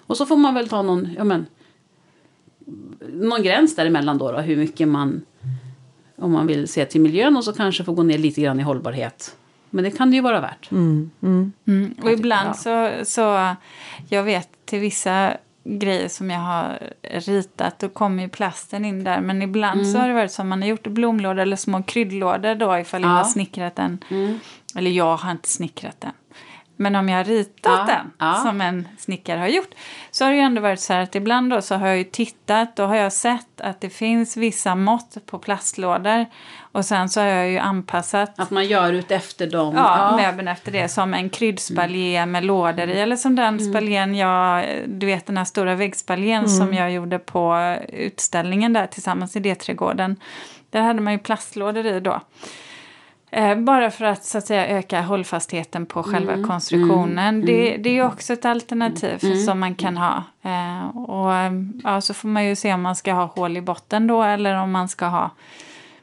[0.07, 1.45] Och så får man väl ta någon, ja men,
[3.13, 5.21] någon gräns däremellan då, då hur mycket man,
[6.17, 8.63] om man vill se till miljön och så kanske få gå ner lite grann i
[8.63, 9.35] hållbarhet.
[9.69, 10.71] Men det kan det ju vara värt.
[10.71, 11.11] Mm,
[12.03, 12.53] och ibland ja.
[12.53, 13.55] så, så,
[14.09, 19.21] jag vet till vissa grejer som jag har ritat, då kommer ju plasten in där.
[19.21, 19.93] Men ibland Mm.
[19.93, 23.11] så har det varit som man har gjort blomlådor eller små kryddlådor då ifall jag
[23.11, 23.15] Ja.
[23.15, 23.97] har snickrat den.
[24.09, 24.39] Mm.
[24.75, 26.11] Eller jag har inte snickrat den.
[26.75, 28.33] Men om jag har ritat Ja, den, ja.
[28.33, 29.69] som en snickare har gjort,
[30.11, 32.03] så har det ju ändå varit så här att ibland då så har jag ju
[32.03, 36.25] tittat, då har jag sett att det finns vissa mått på plastlådor.
[36.71, 39.75] Och sen så har jag ju anpassat Att man gör ut efter dem.
[39.75, 42.99] ja, möbeln efter det som en kryddspaljé med lådor i.
[42.99, 47.75] Eller som den spaljén jag, du vet den här stora väggspaljén som jag gjorde på
[47.89, 50.15] utställningen där tillsammans i D-trädgården.
[50.69, 52.21] Där hade man ju plastlådor i då.
[53.37, 57.45] Eh, bara för att så att säga öka hållfastheten på själva konstruktionen.
[57.45, 60.23] Det, det är också ett alternativ som man kan ha.
[60.43, 61.31] Eh, och
[61.83, 64.55] ja, så får man ju se om man ska ha hål i botten då eller
[64.55, 65.29] om man ska ha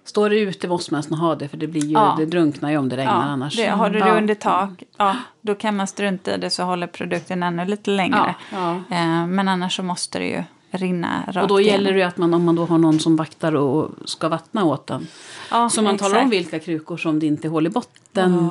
[0.05, 2.15] Står det ute måste man nästan ha det för det blir ju, Ja.
[2.19, 3.57] det drunknar ju om det regnar annars.
[3.57, 4.15] Det, har du det Ja.
[4.17, 8.35] under tak, ja, då kan man strunta i det så håller produkten ännu lite längre.
[8.53, 10.43] Ja, Eh, men annars så måste det ju
[10.73, 13.17] rinna rakt Och då gäller det ju att man om man då har någon som
[13.17, 15.07] vaktar och ska vattna åt den.
[15.51, 16.33] ja, Så man talar om exakt.
[16.33, 18.49] vilka krukor som det inte är hål i botten.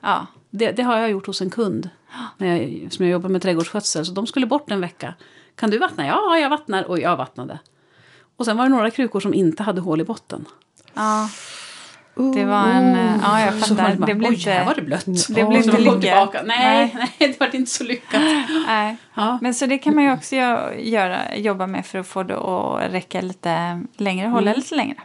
[0.00, 1.90] Ja, Det, det har jag gjort hos en kund.
[2.36, 4.06] När jag, som jag jobbar med trädgårdsskötsel.
[4.06, 5.14] Så de skulle bort en vecka.
[5.54, 6.06] Kan du vattna?
[6.06, 6.84] Ja, jag vattnar.
[6.84, 7.58] Och jag vattnade.
[8.36, 10.44] Och sen var det några krukor som inte hade hål i botten.
[10.94, 11.28] ja.
[12.34, 12.96] Det var en...
[12.96, 13.74] eh, Ja, jag fattar.
[13.96, 14.50] bara, Det blev inte...
[14.50, 15.04] här var det blött.
[15.28, 16.00] Det Och blev inte lyckat.
[16.00, 16.40] tillbaka.
[16.44, 18.20] Nej, nej, det var inte så lyckat.
[18.66, 18.96] Nej.
[19.14, 19.38] Ja.
[19.42, 22.36] Men så det kan man ju också gö- göra, jobba med för att få det
[22.36, 24.60] att räcka lite längre, hålla Mm.
[24.60, 24.96] lite längre.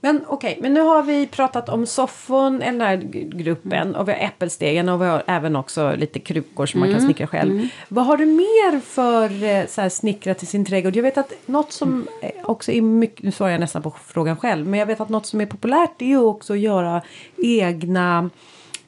[0.00, 2.96] Men okej, men nu har vi pratat om soffon, den här
[3.32, 7.00] gruppen och vi har äppelstegen och vi har även också lite krukor som man kan
[7.00, 7.68] snickra själv.
[7.88, 10.96] Vad har du mer för eh, så här, snickra till sin trädgård?
[10.96, 12.06] Jag vet att något som
[12.42, 15.26] också är mycket, nu svarar jag nästan på frågan själv, men jag vet att något
[15.26, 17.02] som är populärt är ju också att göra
[17.36, 18.30] egna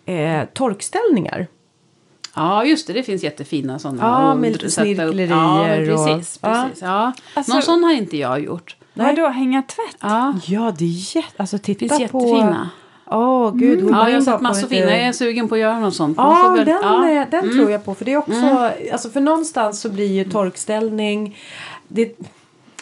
[0.07, 1.47] eh, torkställningar.
[2.37, 2.93] Ja, just det.
[2.93, 4.03] Det finns jättefina sådana.
[4.03, 6.39] Ja, med lite snirklerier Ja, och- precis.
[6.43, 6.65] Ja.
[6.69, 6.83] precis.
[6.83, 7.13] Ja.
[7.35, 8.77] Alltså- Någon sån har inte jag gjort.
[8.95, 9.17] Nej.
[9.17, 9.97] Vadå, hänga tvätt?
[10.01, 11.33] Ja, Ja, det är jätte...
[11.37, 12.21] Alltså titta finns på...
[12.21, 12.71] jättefina.
[13.07, 13.83] Åh, gud.
[13.83, 14.91] hon ja jag har sett massor fina.
[14.91, 16.17] Jag är sugen på att göra något sånt.
[16.17, 17.09] Ja, väl- den, ja.
[17.09, 17.31] Mm.
[17.31, 17.95] den tror jag på.
[17.95, 21.37] För det är också, alltså för någonstans så blir ju torkställning,
[21.89, 22.19] det,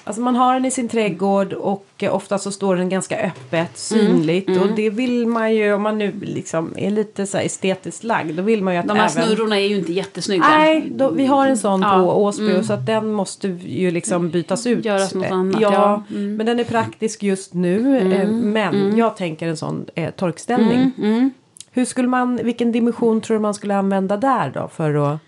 [0.05, 3.79] alltså man har den i sin trädgård och eh, ofta så står den ganska öppet,
[3.79, 4.49] synligt.
[4.49, 4.63] Mm.
[4.63, 8.43] Och det vill man ju, om man nu liksom är lite så estetiskt lagd, då
[8.43, 9.27] vill man ju att De här även...
[9.27, 10.45] snurrorna är ju inte jättesnygga.
[10.49, 14.31] Nej, då, vi har en sån Ja, på Åsby så att den måste ju liksom
[14.31, 14.85] bytas ut.
[14.85, 16.03] Göras något Eh, annat, Ja, ja.
[16.17, 16.37] Mm.
[16.37, 17.99] men den är praktisk just nu.
[18.15, 20.91] eh, Men jag tänker en sån eh, torkställning.
[20.99, 21.31] Mm.
[21.75, 25.19] Hur skulle man, vilken dimension tror du man skulle använda där då för att...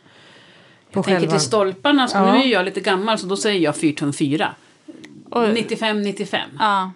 [0.93, 2.33] Jag tänker till stolparna, så Ja.
[2.33, 4.49] nu är jag lite gammal så då säger jag 4 tum 4.
[5.35, 5.67] Oj.
[5.69, 6.39] 95-95.
[6.59, 6.93] Ja.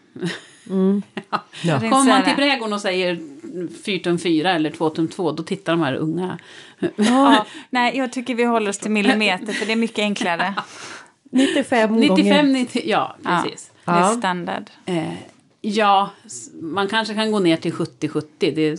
[1.30, 1.44] Ja.
[1.62, 3.18] Jag tänkte Kommer man till brädgården och säger
[3.84, 6.38] 4 tum 4 eller 2 tum 2 då tittar de här unga.
[6.96, 10.54] Ja, nej, jag tycker vi håller oss till millimeter för det är mycket enklare.
[11.30, 12.08] 95 gånger...
[12.16, 13.70] 95, 90, ja precis.
[13.84, 14.16] Ja, det är Ja.
[14.16, 14.70] standard.
[14.86, 15.12] Eh,
[15.68, 16.10] ja,
[16.60, 18.22] man kanske kan gå ner till 70-70.
[18.38, 18.76] Det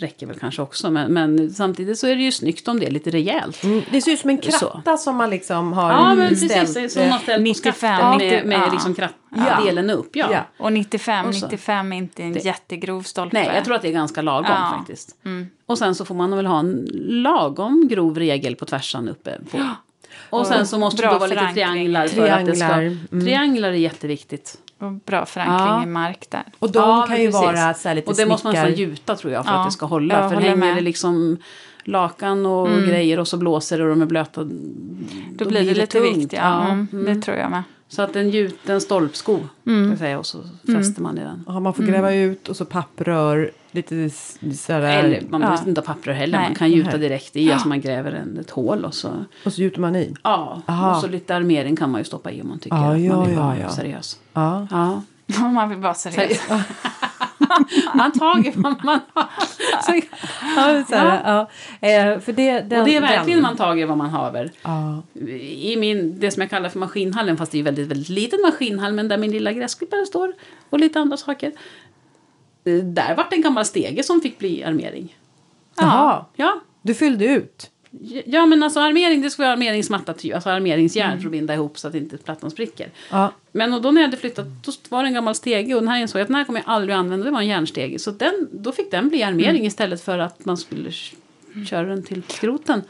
[0.00, 0.90] räcker väl kanske också.
[0.90, 3.64] Men, men samtidigt så är det ju snyggt om det är lite rejält.
[3.64, 4.50] Mm, det ser ut som en Så.
[4.50, 6.52] kratta som man liksom har Ja, men ställt.
[6.52, 6.92] precis.
[6.92, 8.72] Som man ställt på 95, skaften 90, med, med ja.
[8.72, 9.64] liksom kratt, Ja.
[9.64, 10.16] delen upp.
[10.16, 10.26] Ja.
[10.32, 10.40] Ja.
[10.58, 11.46] Och 95, Och så.
[11.46, 13.36] 95 är inte en jättegrov stolpe.
[13.36, 14.66] Nej, jag tror att det är ganska lagom Ja.
[14.68, 14.78] Mm.
[14.78, 15.16] faktiskt.
[15.66, 16.88] Och sen så får man väl ha en
[17.22, 19.58] lagom grov regel på tvärsan uppe på.
[20.30, 22.66] Och sen så måste det då vara lite trianglar för att det ska...
[22.72, 23.24] Mm.
[23.24, 24.58] Trianglar är jätteviktigt.
[24.78, 25.82] Och bra förankring Ja.
[25.82, 26.42] i mark där.
[26.58, 27.40] Och de Ja, kan ju precis.
[27.42, 28.68] vara så här lite Och det måste man snickar...
[28.68, 30.20] nästan gjuta tror jag för Ja, att det ska hålla.
[30.20, 30.76] jag för hänger med.
[30.76, 31.36] det liksom
[31.84, 34.44] lakan och grejer och så blåser det och de är blöta.
[34.44, 34.50] Då,
[35.32, 36.16] Då, blir det, lite tungt.
[36.16, 36.32] vikt.
[36.32, 37.62] Ja, mm, Det tror jag med.
[37.88, 39.90] Så att en gjuten stolpsko Mm.
[39.90, 40.38] jag säga, och så
[40.76, 41.44] fäster man i den.
[41.46, 44.10] Ja, man får gräva ut och så papprör, lite
[44.56, 44.80] sådär...
[45.04, 45.46] Eller man Ja.
[45.48, 46.38] behöver inte ha papper heller.
[46.38, 46.48] Nej.
[46.48, 47.52] Man kan gjuta direkt i.
[47.52, 49.24] Alltså man gräver en, ett hål och så.
[49.44, 50.14] Och så gjuter man i.
[50.22, 50.94] Ja, Aha.
[50.94, 53.16] och så lite armering kan man ju stoppa i om man tycker Ja, att ja,
[53.16, 53.68] man vill ja, vara ja.
[53.70, 54.18] seriös.
[54.32, 54.66] Ja.
[54.70, 55.02] Ja.
[55.44, 56.40] Om man vill vara seriös.
[57.94, 59.26] Man tager vad man har.
[59.82, 59.92] Så,
[60.56, 61.40] Ja, så här, ja.
[61.88, 63.42] Eh, för det, den, och det är verkligen den.
[63.42, 64.50] man tager vad man haver.
[64.62, 65.02] Ja.
[65.40, 68.40] I min, det som jag kallar för maskinhallen, fast det är ju väldigt, väldigt liten
[68.42, 70.32] maskinhall, men där min lilla gräsklippare står
[70.70, 71.52] och lite andra saker.
[72.82, 75.16] Där vart en gammal stege som fick bli armering.
[75.76, 77.70] Jaha, Ja, du fyllde ut.
[78.26, 81.78] ja men alltså armering, det ska vara armeringsmatta, ty- alltså armeringsjärn för att binda ihop
[81.78, 82.90] så att inte plattan spricker.
[83.10, 83.32] Ja.
[83.52, 85.88] Men och då när jag hade flyttat då var det en gammal stege och den
[85.88, 87.24] här insåg jag att den här kommer jag aldrig använda.
[87.24, 87.98] Det var en järnstege.
[87.98, 90.90] Så den, då fick den bli armering istället för att man skulle
[91.70, 92.82] köra den till skroten.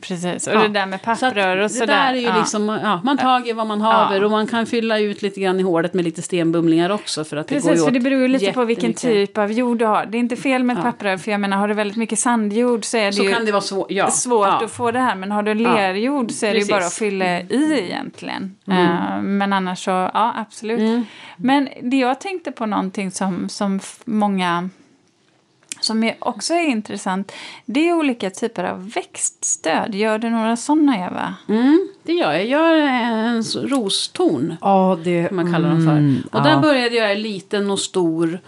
[0.00, 0.58] Precis, och Ja.
[0.60, 1.86] det där med papprör och det sådär.
[1.86, 2.38] där är ju ja.
[2.38, 5.62] liksom, ja, man tager vad man haver och man kan fylla ut lite grann i
[5.62, 8.28] hålet med lite stenbumlingar också för att det går Precis, ju för det beror ju
[8.28, 10.06] lite på vilken typ av jord du har.
[10.06, 12.84] Det är inte fel med ett papprör, för jag menar har du väldigt mycket sandjord
[12.84, 15.14] så är det Så ju kan det vara svår, svårt att få det här.
[15.14, 16.70] Men har du lerjord så är det ju Precis.
[16.70, 16.80] Mm.
[16.80, 18.56] bara att fylla i egentligen.
[18.66, 21.06] Eh, men annars så, ja absolut.
[21.36, 24.68] Men det jag tänkte på någonting som, som många
[25.80, 27.32] som är också är intressant,
[27.64, 29.94] det är olika typer av växtstöd.
[29.94, 31.34] Gör du några sådana, Eva?
[31.48, 32.46] Mm, det gör jag.
[32.46, 34.56] Jag gör en rostorn.
[34.60, 35.28] Ja, det...
[35.28, 35.92] som man kallar dem för.
[35.92, 36.44] Mm, och ja.
[36.44, 38.40] där började jag liten och stor.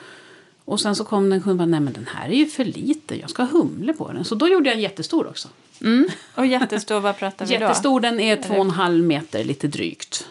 [0.65, 3.19] Och sen så kom den kunde bara, nej men den här är ju för liten,
[3.21, 4.25] jag ska ha humle på den.
[4.25, 5.49] Så då gjorde jag en jättestor också.
[5.81, 6.09] Mm.
[6.35, 7.61] Och jättestor, vad pratar vi då?
[7.61, 10.29] Jättestor, den är två och en halv meter lite drygt.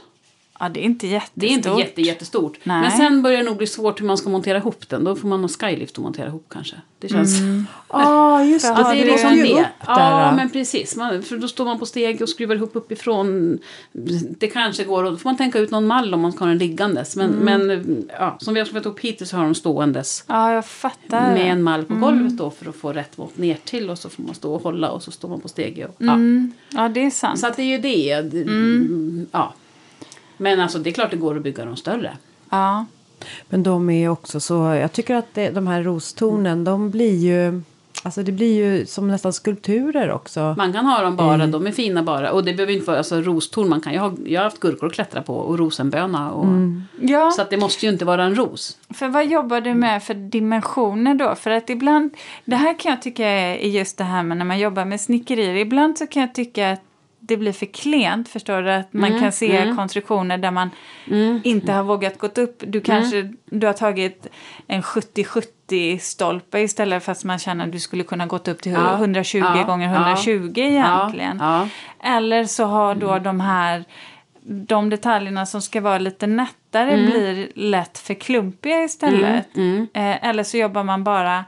[0.62, 1.32] Ja, det är inte jättestort.
[1.42, 2.60] Det är inte jätte, jättestort.
[2.64, 2.82] Nej.
[2.82, 5.04] Men sen börjar det nog bli svårt hur man ska montera ihop den.
[5.04, 6.76] Då får man ha skylift och montera ihop kanske.
[7.00, 7.40] Det känns...
[7.90, 8.82] Ja, just För det.
[8.82, 9.54] Ja, det är liksom det.
[9.54, 10.36] upp Ja, där.
[10.36, 10.96] men precis.
[10.96, 13.60] Man, för då står man på steg och skruvar ihop uppifrån.
[14.40, 16.50] Det kanske går, och då får man tänka ut någon mall om man ska ha
[16.50, 17.16] den liggandes.
[17.16, 20.24] Men, men ja, som vi har skruvat ihop hittills så har de ståendes.
[20.28, 21.34] Ja, jag fattar.
[21.34, 24.10] Med en mall på golvet då för att få rätt mått ner till och så
[24.10, 25.86] får man stå och hålla och så står man på steg.
[25.90, 26.14] Och, ja.
[26.14, 26.52] Mm.
[26.70, 27.40] Ja, det är sant.
[27.40, 28.22] Så att det är ju det.
[28.22, 29.54] Det- Ja.
[30.40, 32.18] Men alltså det är klart det går att bygga dem större.
[32.50, 32.86] Ja.
[33.50, 37.62] Men de är också så, jag tycker att det, de här rostornen, de blir ju,
[38.04, 40.56] alltså det blir ju som nästan skulpturer också.
[40.58, 42.32] Man kan ha dem bara, de är fina bara.
[42.32, 43.70] Och det behöver inte vara alltså, rostorn.
[43.70, 46.32] Man kan ju ha, jag har haft gurkor att klättra på och rosenböna.
[46.32, 46.48] Och,
[47.02, 47.32] ja.
[47.32, 48.78] Så att det måste ju inte vara en ros.
[48.90, 51.36] För vad jobbar du med för dimensioner då?
[51.36, 52.14] För att ibland,
[52.46, 55.02] det här kan jag tycka är är just det här med när man jobbar med
[55.02, 55.56] snickerier.
[55.56, 56.82] Ibland så kan jag tycka att
[57.20, 58.72] det blir för klent, förstår du?
[58.72, 60.70] Att man kan se konstruktioner där man
[61.44, 62.64] inte har vågat gått upp.
[62.68, 64.28] Du kanske, du har tagit
[64.68, 68.96] en 70-70 stolpe istället fast man känner att du skulle kunna gått upp till Ja.
[68.98, 69.64] 120 Ja.
[69.64, 69.96] gånger Ja.
[69.96, 71.38] 120 egentligen.
[71.40, 71.68] Ja.
[72.04, 73.86] Eller så har då de här
[74.44, 79.58] de detaljerna som ska vara lite nättare blir lätt för klumpiga istället.
[79.94, 81.46] Eh, eller så jobbar man bara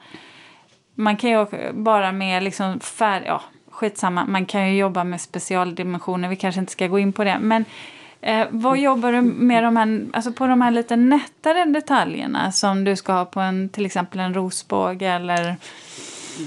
[0.96, 3.42] man kan ju bara med liksom färg, ja
[3.82, 7.38] skitsamma, man kan ju jobba med specialdimensioner, vi kanske inte ska gå in på det.
[7.42, 7.66] Men
[8.22, 12.84] eh, vad jobbar du med de här, alltså på de här lite nättare detaljerna som
[12.84, 15.56] du ska ha på en, till exempel en rosbåge eller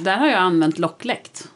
[0.05, 1.49] Där har jag använt lockläkt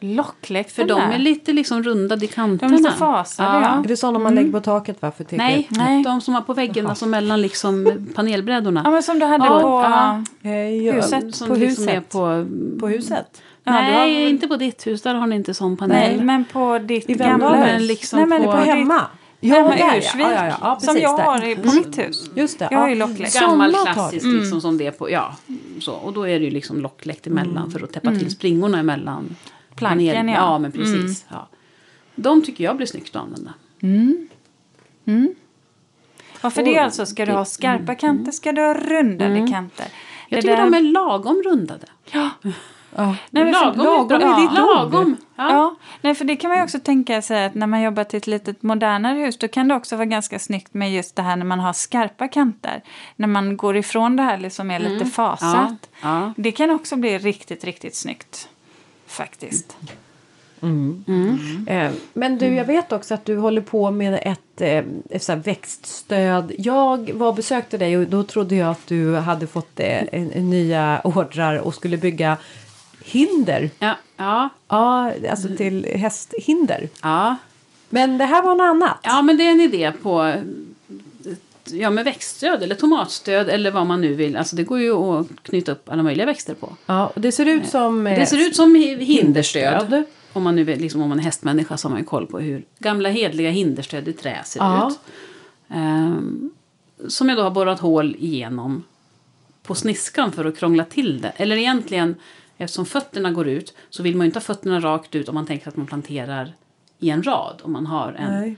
[0.00, 0.72] lockläkt?
[0.72, 2.74] För de är lite liksom rundade i de kanterna.
[2.74, 3.78] är lite fasade, ja.
[3.84, 5.10] Är det sådana man lägger på taket va?
[5.10, 5.38] För täcket?
[5.38, 6.02] Nej, Nej.
[6.02, 8.80] de som var på väggen, alltså mellan liksom panelbrädorna.
[8.84, 9.68] Ja, men som du hade Ja, på...
[9.68, 10.22] ja.
[10.50, 11.34] Eh, ja, Huset.
[11.34, 11.96] som På liksom huset.
[11.96, 12.46] är på...
[12.80, 13.42] På huset?
[13.64, 15.02] Ja, Nej, har- inte på ditt hus.
[15.02, 15.96] Där har ni inte sån panel.
[16.16, 17.82] Nej, men på ditt I gamla hus.
[17.88, 19.00] liksom Nej, men på- på På ditt, hemma?
[19.42, 20.22] hemma där, Ursvik.
[20.26, 21.24] ja, ja, ja, ja, som precis, jag där.
[21.24, 22.30] har i, på mitt hus.
[22.34, 22.68] Just det.
[22.70, 23.06] Jag har ju ja.
[23.06, 23.40] lockläkt.
[23.40, 24.32] Gammal klassisk tak.
[24.32, 25.36] liksom som det är på, ja.
[25.80, 29.36] Så, och då är det ju liksom lockläkt emellan för att täppa till springorna emellan.
[29.78, 30.40] Planken, panel- ja.
[30.40, 31.26] Ja, men precis.
[31.28, 31.48] Ja.
[32.14, 33.54] De tycker jag blir snyggt att använda.
[36.40, 39.86] Ja, för det är alltså, ska du ha skarpa kanter, ska du ha rundade kanter.
[40.28, 41.86] Jag Det tycker där- de är lagom rundade.
[42.10, 42.30] Ja.
[43.30, 44.52] Nej, men lagom, lagom ord.
[44.54, 45.16] Lagom.
[45.36, 45.50] Ja.
[45.50, 45.74] Ja.
[46.00, 48.26] nej, för det kan man ju också tänka sig att när man jobbar till ett
[48.26, 51.44] litet modernare hus då kan det också vara ganska snyggt med just det här när
[51.44, 52.82] man har skarpa kanter.
[53.16, 55.88] När man går ifrån det här liksom är lite fasat.
[56.02, 56.20] Ja.
[56.20, 56.32] Ja.
[56.36, 58.48] Det kan också bli riktigt, riktigt snyggt.
[59.08, 59.76] Faktiskt.
[61.66, 65.34] Eh, Men du, jag vet också att du håller på med ett, eh, ett så
[65.34, 66.52] växtstöd.
[66.58, 70.32] Jag var och besökte dig och då trodde jag att du hade fått eh, en,
[70.32, 72.36] en nya ordrar och skulle bygga
[73.04, 73.70] hinder.
[73.78, 73.94] Ja.
[74.16, 74.48] Ja.
[74.68, 76.88] Ja, alltså till hästhinder.
[77.02, 77.36] ja.
[77.90, 78.98] Men det här var något annat.
[79.02, 80.34] Ja, men det är en idé på
[81.72, 84.36] ja, med växtstöd eller tomatstöd eller vad man nu vill.
[84.36, 86.76] Alltså det går ju att knyta upp alla möjliga växter på.
[86.86, 88.06] Ja, och det ser ut som...
[88.06, 90.02] eh, Det ser ut som hi- hinderstöd.
[90.32, 92.38] Om man nu vill, liksom, om man är hästmänniska så har man ju koll på
[92.38, 94.88] hur gamla hedliga hinderstöd i trä ser Ja.
[94.90, 94.98] ut.
[95.68, 96.50] Ehm,
[97.08, 98.84] som jag då har borrat hål igenom
[99.62, 101.32] på sniskan för att krångla till det.
[101.36, 102.14] Eller egentligen,
[102.56, 105.46] eftersom fötterna går ut så vill man ju inte ha fötterna rakt ut om man
[105.46, 106.52] tänker att man planterar
[106.98, 107.60] i en rad.
[107.62, 108.56] Om man har en Nej.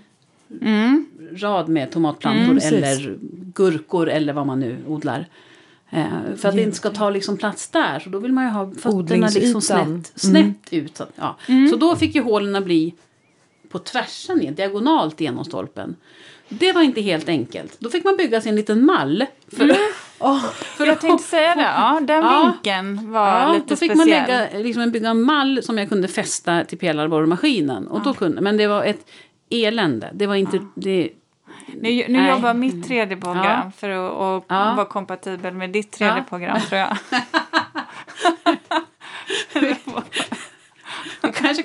[0.61, 1.07] Mm.
[1.37, 3.19] rad med tomatplantor Mm, eller
[3.55, 5.27] gurkor eller vad man nu odlar.
[5.91, 6.05] Eh,
[6.37, 7.99] för att det inte ska ta liksom plats där.
[8.01, 10.97] Så då vill man ju ha fötterna liksom snett, snett ut.
[10.97, 11.37] Så, ja.
[11.71, 12.95] så då fick ju hålen bli
[13.69, 15.97] på tvärsen, ner, diagonalt genom stolpen.
[16.49, 17.77] Det var inte helt enkelt.
[17.81, 19.27] Då fick man bygga sig en liten mall.
[19.57, 19.77] För,
[20.19, 21.63] Åh, för Jag att- tänkte säga det.
[21.63, 22.53] Ja, den Ja.
[22.53, 23.97] vinkeln var Ja, lite då fick speciell.
[23.97, 27.87] man lägga, liksom, bygga en mall som jag kunde fästa till pelarborrmaskinen.
[27.89, 29.07] Och då kunde, men det var ett
[29.51, 30.11] elände.
[30.13, 30.59] Det var inte...
[30.75, 31.11] Det,
[31.67, 32.31] Nu, nu Nej.
[32.31, 33.73] jobbar mitt 3D-program Ja.
[33.77, 34.75] för att, Ja.
[34.77, 36.97] vara kompatibel med ditt 3D-program tror jag.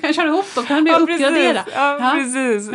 [0.00, 1.62] kan köra ihop dem, kan bli Ja, uppgradera.
[1.62, 1.74] precis.
[1.76, 2.10] Ja, Ja.
[2.14, 2.70] precis.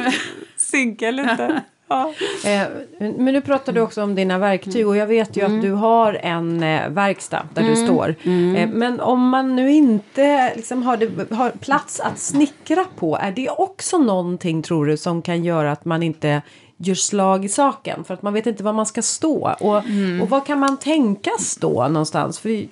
[0.56, 1.62] Synka lite.
[1.92, 2.14] Ja.
[2.50, 2.68] Eh,
[3.00, 6.14] men nu pratar du också om dina verktyg och jag vet ju att du har
[6.14, 8.10] en eh, verkstad där du står.
[8.10, 13.32] Eh, men om man nu inte liksom, har, det, har plats att snickra på, är
[13.32, 16.42] det också någonting tror du som kan göra att man inte
[16.88, 18.04] gör slag i saken?
[18.04, 19.56] För att man vet inte var man ska stå.
[19.60, 19.76] Och,
[20.22, 22.40] och vad kan man tänka stå någonstans?
[22.40, 22.66] För,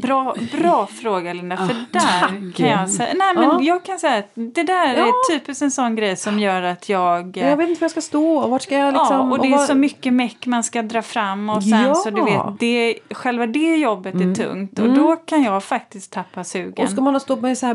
[0.00, 3.58] Bra, bra fråga Linda, för där kan jag säga, nej men Ja.
[3.62, 5.02] jag kan säga att det där Ja.
[5.06, 7.36] är typiskt en sån grej som gör att jag...
[7.36, 9.16] jag vet inte var jag ska stå och vart ska jag liksom...
[9.16, 11.94] ja, och det är vad- så mycket meck man ska dra fram och sen Ja.
[11.94, 16.44] så du vet, det, själva det jobbet är tungt och då kan jag faktiskt tappa
[16.44, 16.84] sugen.
[16.84, 17.74] Och ska man stå med så här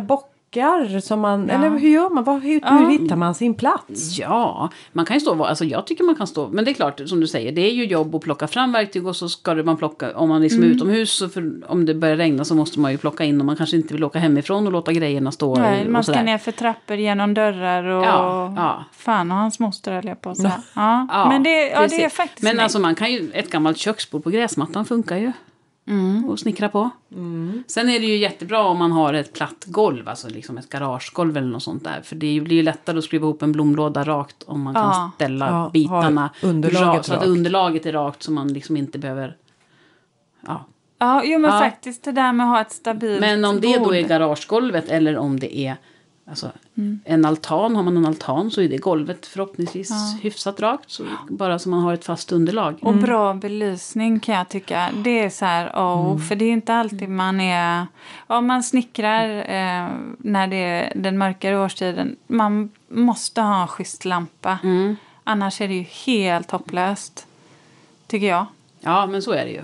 [0.50, 1.47] bockar som man...
[1.47, 1.54] Ja.
[1.54, 2.24] Eller hur gör man?
[2.24, 2.70] Vad, hur, Ja.
[2.72, 4.18] hur hittar man sin plats?
[4.20, 7.02] Ja, man kan ju stå, alltså jag tycker man kan stå, men det är klart
[7.06, 9.64] som du säger, det är ju jobb att plocka fram verktyg och så ska det
[9.64, 12.80] man plocka, om man liksom är utomhus, så för, om det börjar regna så måste
[12.80, 15.56] man ju plocka in och man kanske inte vill åka hemifrån och låta grejerna stå.
[15.56, 18.84] Nej, och man ska ner för trappor genom dörrar och Ja, ja.
[18.91, 20.62] fan och hans moster höll jag på att säga.
[20.76, 21.26] Ja.
[21.30, 24.30] Men det, ja, det är faktiskt Men alltså man kan ju, ett gammalt köksbord på
[24.30, 25.32] gräsmattan funkar ju.
[25.90, 26.30] Mm.
[26.30, 26.90] Och snickra på.
[27.68, 31.38] Sen är det ju jättebra om man har ett platt golv, alltså liksom ett garagegolv
[31.38, 32.02] eller något sånt där.
[32.04, 34.82] För det blir ju lättare att skruva ihop en blomlåda rakt om man Ja.
[34.94, 36.30] kan ställa Ja, bitarna
[36.64, 39.36] rakt, så att underlaget är rakt så man liksom inte behöver...
[40.48, 40.66] Ja.
[41.00, 41.60] Ja, jo men Ja.
[41.60, 43.94] faktiskt det där med att ha ett stabilt Men om det då bord.
[43.96, 45.76] är garagegolvet eller om det är
[46.30, 46.51] alltså,
[47.03, 50.91] en altan, har man en altan så är det golvet förhoppningsvis hyfsat rakt.
[50.91, 52.77] Så bara så man har ett fast underlag.
[52.82, 54.89] Och bra belysning kan jag tycka.
[55.03, 57.88] Det är så här, oh, för det är inte alltid man är...
[58.27, 62.15] Om man snickrar eh, när det är den mörkare årstiden.
[62.27, 64.59] Man måste ha en schysst lampa.
[64.63, 64.95] Mm.
[65.23, 67.27] Annars är det ju helt hopplöst.
[68.07, 68.45] Tycker jag.
[68.80, 69.63] Ja, men så är det ju.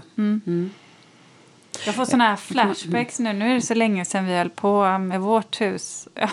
[1.86, 3.34] Jag får såna här flashbacks nu.
[3.34, 6.08] Nu är det så länge sedan vi höll på med vårt hus.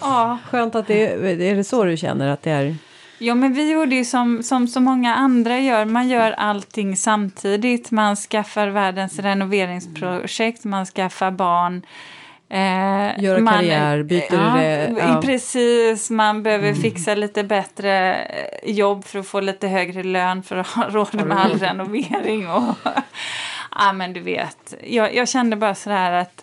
[0.00, 0.38] ja.
[0.50, 2.76] Skönt att det är, är det så du känner att det är?
[3.18, 5.84] Ja, men vi gjorde ju som, som så många andra gör.
[5.84, 7.90] Man gör allting samtidigt.
[7.90, 11.82] Man skaffar världens renoveringsprojekt, man skaffar barn.
[12.52, 15.20] Eh, Göra man, karriär, byter, eh, ja.
[15.24, 20.56] Precis, man behöver fixa lite bättre eh, jobb för att få lite högre lön för
[20.56, 22.50] att ha råd med all renovering.
[22.50, 22.74] Och,
[23.70, 26.41] ja, men du vet, jag, jag kände bara sådär att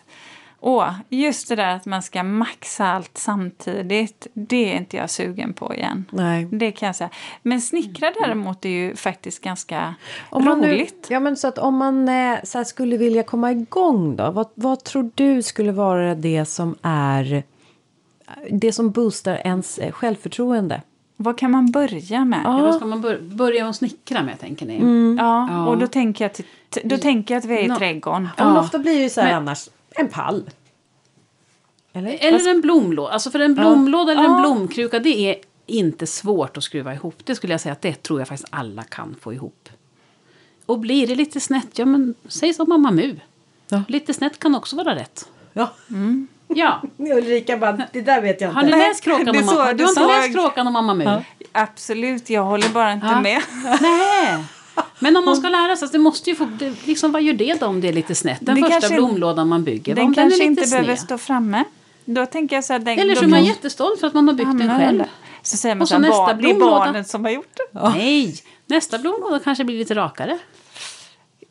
[0.61, 5.53] Åh, just det där att man ska maxa allt samtidigt, det är inte jag sugen
[5.53, 6.05] på igen.
[6.11, 6.47] Nej.
[6.51, 7.09] Det kan jag säga.
[7.43, 9.95] Men snickra däremot är ju faktiskt ganska
[10.29, 11.07] Om man nu, roligt.
[11.09, 14.31] ja, men så att om man eh, så här, skulle vilja komma igång då.
[14.31, 17.43] Vad, vad tror du skulle vara det som är
[18.49, 20.81] det som boostar ens eh, självförtroende?
[21.17, 22.41] Vad kan man börja med?
[22.43, 25.15] Ja, Ja, vad ska man bör- börja med att snickra med, tänker ni?
[25.19, 25.65] Ja.
[25.67, 26.45] och då tänker, jag till,
[26.83, 28.29] då tänker jag att vi är i Nå- trädgården.
[28.37, 28.45] Ja.
[28.45, 28.59] Men Ja.
[28.61, 30.49] ofta blir det ju så här Men- annars en pall.
[31.93, 32.17] Eller?
[32.21, 33.11] Eller en blomlåda.
[33.13, 34.39] Alltså för en blomlåda eller en Ja.
[34.39, 35.35] blomkruka, det är
[35.65, 37.15] inte svårt att skruva ihop.
[37.23, 39.69] Det skulle jag säga att det tror jag faktiskt alla kan få ihop.
[40.65, 43.15] Och blir det lite snett, ja men säg som Mamma Mu.
[43.69, 43.83] Ja.
[43.87, 45.29] Lite snett kan också vara rätt.
[45.53, 45.71] Ja.
[46.47, 46.81] Ja.
[46.97, 48.77] Ulrika bara, det där vet jag Har ni inte.
[48.79, 51.03] läst Kråkan så- Mamma det Du har inte läst Kråkan om Mamma Mu?
[51.03, 51.23] Ja.
[51.51, 53.21] Absolut, jag håller bara inte Ja.
[53.21, 53.41] med.
[53.81, 54.43] Nej.
[54.99, 57.59] Men om man ska lära sig, det måste ju få, det, liksom, vad gör det
[57.59, 58.37] då om det är lite snett?
[58.41, 60.99] Den Det första blomlådan man bygger, Den den kanske inte behöver sned.
[60.99, 61.63] stå framme.
[62.05, 64.35] Då tänker jag så här, den, Eller så är man jättestolt för att man har
[64.35, 65.03] byggt den själv.
[65.41, 67.57] Så säger man Och så så här, nästa barn, det är barnen som har gjort
[67.73, 67.79] det.
[67.89, 70.37] Nej, nästa blomlåda kanske blir lite rakare.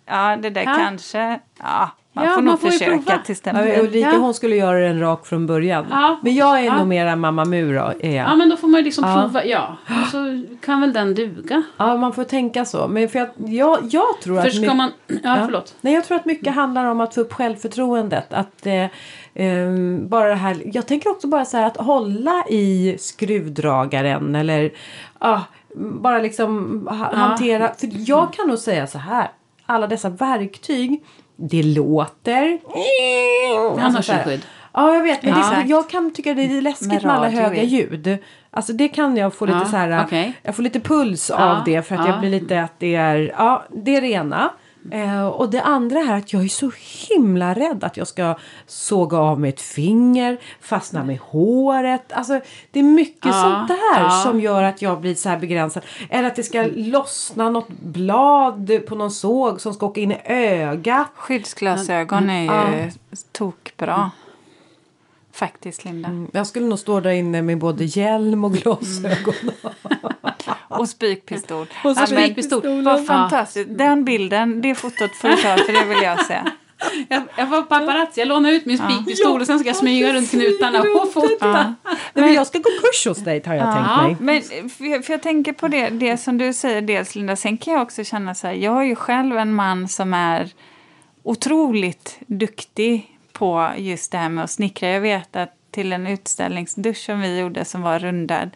[0.06, 0.74] Ja, det där Ja.
[0.74, 1.40] kanske...
[1.58, 3.18] Ja, man Ja, får man nog får försöka prova.
[3.18, 3.80] tills den Ja, blir...
[3.80, 4.18] Ulrika Ja.
[4.18, 5.86] hon skulle göra den rak från början.
[5.90, 6.18] Ja.
[6.22, 6.78] Men jag är Ja.
[6.78, 7.92] nog mera mamma Mu då.
[8.00, 8.26] Är jag.
[8.30, 9.14] Ja, men då får man ju liksom Ja.
[9.22, 9.44] prova.
[9.44, 11.62] Ja, och så kan väl den duga.
[11.76, 12.88] Ja, man får tänka så.
[12.88, 14.54] Men för att jag, jag tror För att...
[14.54, 14.90] ska man...
[15.22, 15.74] Ja, förlåt.
[15.80, 18.32] Nej, jag tror att mycket handlar om att få upp självförtroendet.
[18.32, 18.86] Att eh,
[19.34, 24.70] ehm, bara det här, jag tänker också bara så här att hålla i skruvdragaren eller
[25.18, 25.40] ah,
[25.76, 27.74] bara liksom ha, hantera.
[27.78, 29.30] För jag kan nog säga så här.
[29.66, 31.04] Alla dessa verktyg.
[31.40, 32.58] Det låter.
[33.80, 34.24] Han har så här.
[34.24, 34.40] skydd.
[34.72, 35.22] Ja, jag vet.
[35.22, 35.50] Men Ja.
[35.62, 38.18] det, jag kan tycka det är läskigt med, Med alla höga ljud.
[38.50, 40.04] Alltså det kan jag få lite Ja, så här.
[40.04, 40.32] okej.
[40.42, 42.12] Jag får lite puls Ja, av det för att ja.
[42.12, 43.34] jag blir lite att det är.
[43.38, 44.50] Ja, det är det ena.
[44.90, 46.70] Eh, och det andra här att jag är så
[47.08, 48.34] himla rädd att jag ska
[48.66, 52.12] såga av mig ett finger, fastna med håret.
[52.12, 54.10] Alltså det är mycket Ja, sånt där ja.
[54.10, 55.82] som gör att jag blir så här begränsad.
[56.10, 60.18] Eller att det ska lossna något blad på någon såg som ska åka in i
[60.24, 61.06] ögat.
[61.14, 62.90] Skyddsglasögon är ju
[63.32, 64.10] tokbra.
[65.38, 66.08] Faktiskt, Linda.
[66.08, 69.34] Mm, Jag skulle nog stå där inne med både hjälm och glasögon.
[70.68, 71.66] Och spikpistol.
[71.84, 72.84] Och så Ja, men spikpistolen.
[72.84, 73.04] Vad Ja.
[73.04, 73.68] fantastiskt.
[73.78, 76.38] Den bilden, det fotot får du ta för det vill jag se.
[77.08, 80.30] jag, jag var paparazzi, jag lånade ut min spikpistol och sen ska jag smyga runt
[80.30, 81.74] knutarna och fota.
[81.84, 81.96] Ja.
[82.14, 84.42] Men jag ska gå kurs hos dig har jag tänkt mig.
[84.42, 87.58] Men för jag, för jag tänker på det, det som du säger dels Linda, sen
[87.58, 90.50] kan jag också känna så här, jag har ju själv en man som är
[91.22, 94.88] otroligt duktig på just det här med att snickra.
[94.88, 98.50] Jag vet att till en utställningsdusch som vi gjorde som var rundad,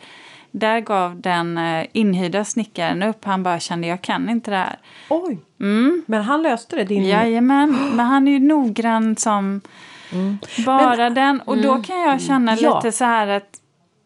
[0.51, 3.25] där gav den eh, inhyrda snickaren upp.
[3.25, 4.77] Han bara kände, jag kan inte det här.
[5.09, 6.03] Oj, Mm.
[6.07, 6.85] men han löste det.
[6.85, 7.05] Din...
[7.05, 9.61] Jajamän, men han är ju noggrann som
[10.67, 11.41] bara den.
[11.41, 12.77] Och då kan jag känna Ja.
[12.77, 13.61] lite så här att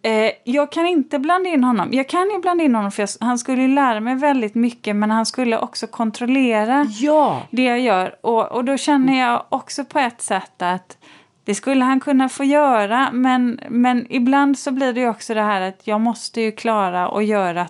[0.06, 1.88] eh, jag kan inte blanda in honom.
[1.92, 4.96] Jag kan ju blanda in honom för jag, han skulle ju lära mig väldigt mycket
[4.96, 8.16] men han skulle också kontrollera Ja, det jag gör.
[8.20, 10.98] Och, och då känner jag också på ett sätt att
[11.44, 15.42] det skulle han kunna få göra men, men ibland så blir det ju också det
[15.42, 17.66] här att jag måste ju klara att göra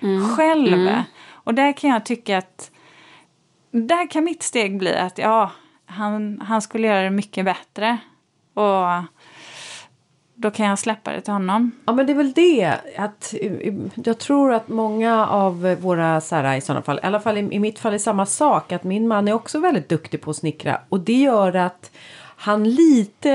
[0.00, 0.90] det själv.
[1.30, 2.70] Och där kan jag tycka att
[3.70, 5.50] där kan mitt steg bli att ja,
[5.86, 7.98] han, han skulle göra det mycket bättre.
[8.54, 8.88] Och
[10.34, 11.70] då kan jag släppa det till honom.
[11.84, 13.74] Ja men det är väl det att eh,
[14.04, 17.40] jag tror att många av våra så här, i sådana fall, i alla fall i,
[17.54, 20.36] i mitt fall är samma sak att min man är också väldigt duktig på att
[20.36, 21.90] snickra och det gör att
[22.36, 23.30] han lite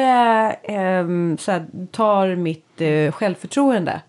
[0.63, 4.01] ehm, så här, tar mitt eh, självförtroende.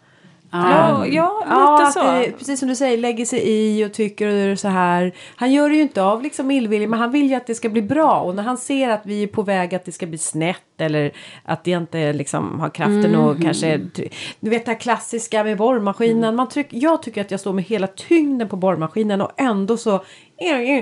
[0.51, 2.13] Ja, ja Ja, lite att så.
[2.13, 5.13] det, precis som du säger, lägger sig i och tycker så här.
[5.37, 7.69] Han gör det ju inte av liksom illvilja, men han vill ju att det ska
[7.69, 8.21] bli bra.
[8.21, 11.13] Och när han ser att vi är på väg att det ska bli snett eller
[11.45, 13.81] att det inte liksom har kraften och kanske...
[14.41, 16.37] Du vet det här klassiska med borrmaskinen.
[16.37, 20.05] Man tryck, jag tycker att jag står med hela tyngden på borrmaskinen och ändå så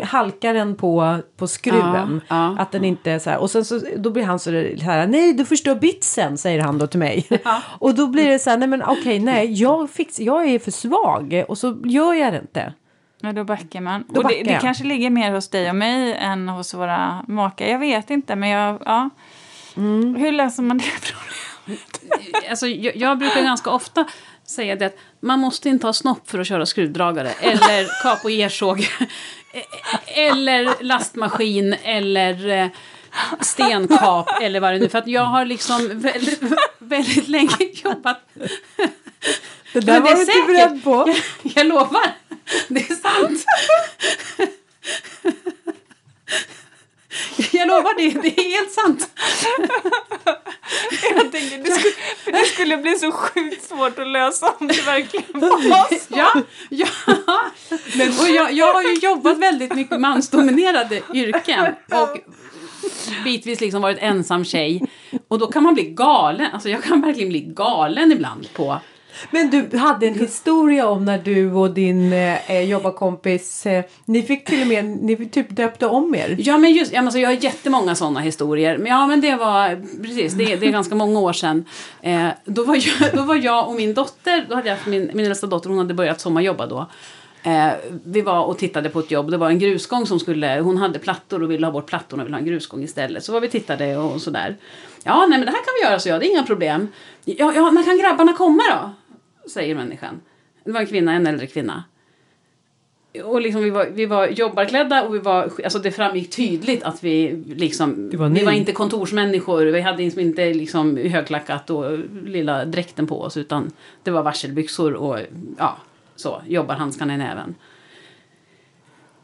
[0.02, 2.20] halkar den på, på skruven.
[2.28, 2.56] Ja, ja.
[2.58, 3.38] Att den inte så här.
[3.38, 5.06] Och sen så då blir han så här.
[5.06, 7.26] Nej, du förstör bitsen, säger han då till mig.
[7.78, 8.56] och då blir det så här.
[8.56, 12.38] Nej, men okej, nej, jag, fix, jag är för svag och så gör jag det
[12.38, 12.72] inte.
[13.20, 14.04] Ja, då backar man.
[14.08, 14.60] Då och det, backar det jag.
[14.60, 17.66] kanske ligger mer hos dig och mig än hos våra makar.
[17.66, 18.82] Jag vet inte, men jag...
[18.84, 19.10] Ja.
[19.76, 20.14] Mm.
[20.14, 22.50] Hur löser man det problemet?
[22.50, 24.06] Alltså, jag, jag brukar ganska ofta
[24.46, 28.30] säga det att man måste inte ha snopp för att köra skruvdragare eller kap och
[28.30, 28.88] gersåg
[30.06, 32.68] eller lastmaskin eller eh,
[33.40, 34.88] stenkap eller vad det nu är.
[34.88, 36.42] För att jag har liksom väldigt,
[36.78, 38.20] väldigt länge jobbat
[39.72, 41.04] Det där var du inte beredd på.
[41.06, 42.14] Jag, jag lovar,
[42.68, 43.44] det är sant.
[47.52, 49.10] Jag lovar, det, det är helt sant.
[51.14, 55.40] Jag tänker, det, skulle, det skulle bli så sjukt svårt att lösa om det verkligen
[55.40, 56.06] var så.
[56.16, 56.86] Ja, ja.
[58.22, 62.18] och jag, jag har ju jobbat väldigt mycket mansdominerade yrken och
[63.24, 64.82] bitvis liksom varit ensam tjej.
[65.28, 68.80] Och då kan man bli galen, alltså jag kan verkligen bli galen ibland på
[69.30, 74.22] men du hade en historia om när du och din eh, eh jobbarkompis, eh, ni
[74.22, 76.36] fick till och med, ni typ döpte om er.
[76.38, 78.78] Ja, men just, ja, alltså, jag har jättemånga sådana historier.
[78.78, 81.64] Men ja, men det var precis, det, det är ganska många år sedan.
[82.02, 85.10] Eh, då, var jag, då var jag och min dotter, då hade jag haft min,
[85.14, 86.86] min äldsta dotter, hon hade börjat sommarjobba då.
[87.46, 87.72] Eh,
[88.04, 90.98] vi var och tittade på ett jobb, det var en grusgång som skulle, hon hade
[90.98, 93.24] plattor och ville ha bort plattorna och ville ha en grusgång istället.
[93.24, 94.56] Så var vi tittade och sådär.
[95.04, 96.88] Ja, nej men det här kan vi göra, så jag, det är inga problem.
[97.24, 98.90] Ja, ja, när kan grabbarna komma då?
[99.50, 100.20] Säger människan.
[100.64, 101.84] Det var en kvinna, en äldre kvinna.
[103.24, 107.04] Och liksom vi var, vi var jobbarklädda och vi var, alltså det framgick tydligt att
[107.04, 112.64] vi liksom, var vi var inte kontorsmänniskor, vi hade liksom inte liksom högklackat och lilla
[112.64, 113.72] dräkten på oss utan
[114.02, 115.18] det var varselbyxor och
[115.58, 115.76] ja,
[116.16, 117.54] så, jobbarhandskarna i näven.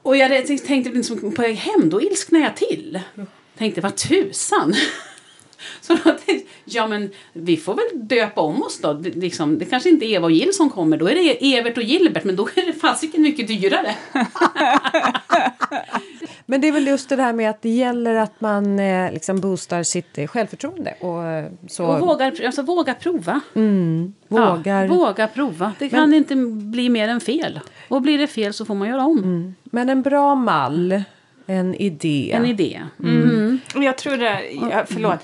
[0.03, 3.01] Och jag tänkte liksom på väg hem, då ilsknade jag till.
[3.59, 4.75] Tänkte, vad tusan.
[5.81, 8.93] Så då tänkte jag, ja men vi får väl döpa om oss då.
[8.93, 11.77] Det, liksom, det kanske inte är Eva och Jill som kommer, då är det Evert
[11.77, 13.95] och Gilbert, men då är det fasiken mycket dyrare.
[16.47, 19.41] Men det är väl just det här med att det gäller att man eh, liksom
[19.41, 23.41] boostar sitt eh, självförtroende och eh, så Och vågar, alltså, våga prova.
[23.55, 24.85] mm, vågar.
[24.85, 25.73] Ja, våga prova.
[25.79, 27.61] Det kan inte bli mer än fel.
[27.89, 29.55] Och blir det fel så får man göra om.
[29.65, 31.03] Men en bra mall,
[31.47, 32.33] en idé.
[32.35, 32.83] En idé.
[33.75, 35.19] Och Jag tror det, ja, förlåt.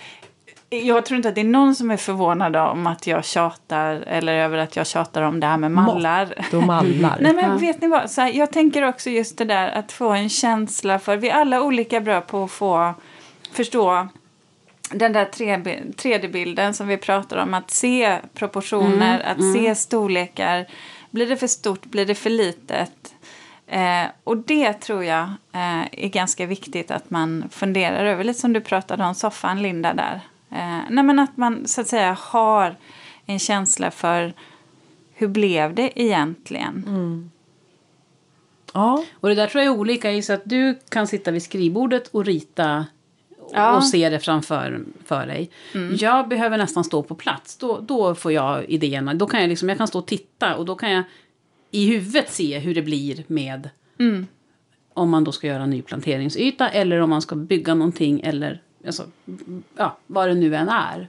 [0.71, 4.35] Jag tror inte att det är någon som är förvånad om att jag tjatar eller
[4.35, 6.35] över att jag tjatar om det här med mallar.
[6.51, 7.19] Då mallar.
[7.21, 10.11] Nej men vet ni vad, så här, jag tänker också just det där att få
[10.11, 12.95] en känsla för, vi är alla olika bra på att få
[13.53, 14.09] förstå
[14.91, 20.67] den där 3D-bilden som vi pratar om, att se proportioner, att se storlekar.
[21.11, 23.15] Blir det för stort, blir det för litet?
[23.67, 28.53] Eh, och det tror jag eh, är ganska viktigt att man funderar över, lite som
[28.53, 30.21] du pratade om soffan, Linda, där.
[30.51, 32.77] Eh, nej, men att man så att säga har
[33.27, 34.33] en känsla för
[35.15, 37.31] hur blev det egentligen?
[38.75, 39.05] Ja.
[39.15, 42.09] Och det där tror jag är olika i så att du kan sitta vid skrivbordet
[42.09, 42.87] och rita
[43.53, 43.77] Ja.
[43.77, 45.51] och se det framför för dig.
[45.99, 47.57] Jag behöver nästan stå på plats.
[47.57, 49.15] Då, då får jag idéerna.
[49.15, 51.05] Då kan jag, liksom, jag kan stå och titta och då kan jag
[51.71, 53.71] i huvudet se hur det blir med
[54.95, 58.63] om man då ska göra en ny planteringsyta eller om man ska bygga någonting eller
[58.87, 59.03] alltså,
[59.77, 61.09] ja, vad det nu än är.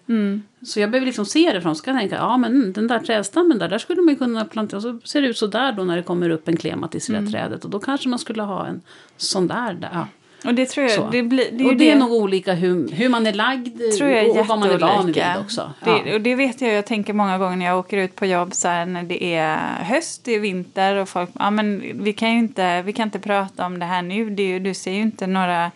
[0.66, 3.00] Så jag behöver liksom se det från så kan jag tänka, ja men den där
[3.00, 4.78] trädstammen där, där skulle man kunna plantera.
[4.78, 7.14] Och så ser det ut så där då när det kommer upp en klematis i
[7.14, 7.64] det trädet.
[7.66, 8.82] Och då kanske man skulle ha en
[9.18, 9.74] sån där.
[9.74, 9.90] där.
[9.94, 10.08] Ja.
[10.46, 12.54] Och det tror jag, det, blir, det är och ju det är det- nog olika
[12.54, 15.72] hur, hur man är lagd tror jag är och vad man är van vid också.
[15.86, 16.02] Ja.
[16.06, 18.54] Det, och det vet jag, jag tänker många gånger när jag åker ut på jobb
[18.54, 22.32] så här, när det är höst, det är vinter och folk, ja men vi kan
[22.32, 25.28] ju inte, vi kan inte prata om det här nu, det du ser ju inte
[25.28, 25.72] några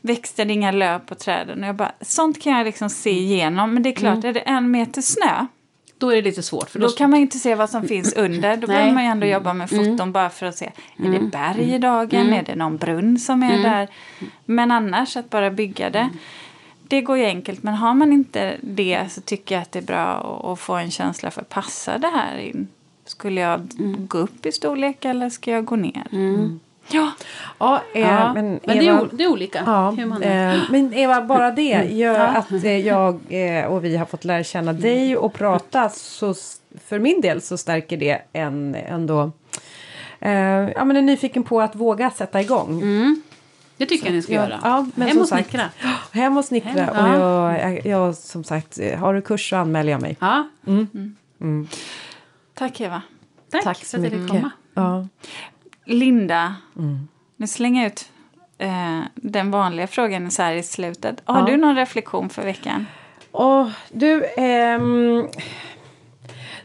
[0.00, 1.62] växter, det inga löv på träden.
[1.62, 4.28] Och jag bara, sånt kan jag liksom se igenom, men det är klart, Mm.
[4.28, 5.46] är det en meter snö,
[5.98, 6.70] Då är det lite svårt.
[6.70, 8.56] För då, då kan man inte se vad som finns under.
[8.56, 10.70] Då behöver man ju ändå jobba med foton bara för att se.
[10.98, 12.32] Är det berg i dagen?
[12.32, 13.88] Är det någon brunn som är där?
[14.44, 16.08] Men annars att bara bygga det.
[16.88, 17.62] Det går ju enkelt.
[17.62, 20.74] Men har man inte det så tycker jag att det är bra att, att få
[20.74, 22.68] en känsla för passar det här in?
[23.04, 23.68] Skulle jag
[24.08, 26.06] gå upp i storlek eller ska jag gå ner?
[26.92, 27.12] Ja,
[27.58, 28.32] Ja, eh, ja.
[28.34, 30.54] men, men, det, är, Eva, det är olika Ja, hur man är.
[30.56, 31.96] eh, men Eva, bara det Mm.
[31.96, 35.88] gör att eh, jag eh, och vi har fått lära känna dig och prata.
[35.88, 36.34] Så
[36.84, 39.30] för min del så stärker det en ändå
[40.20, 40.32] eh,
[40.70, 42.82] ja, men är nyfiken på att våga sätta igång.
[43.76, 44.60] Det tycker jag ni ska Ja, göra.
[44.62, 45.66] ja, men Hem som och sagt- snickra.
[46.12, 46.70] Hem och snickra.
[46.70, 47.58] Hem, Och ja.
[47.58, 50.16] jag, jag, jag som sagt, har du kurs så anmäler jag mig.
[50.20, 50.48] Ja,
[52.54, 53.02] tack Eva.
[53.50, 54.50] tack, Tack för så att jag fick komma.
[54.74, 55.06] Ja.
[55.90, 56.54] Linda,
[57.36, 58.08] nu slänger jag ut
[58.58, 61.22] eh, den vanliga frågan så här i slutet.
[61.24, 61.46] Har Ja.
[61.46, 62.86] du någon reflektion för veckan?
[63.30, 65.26] Och du, ehm,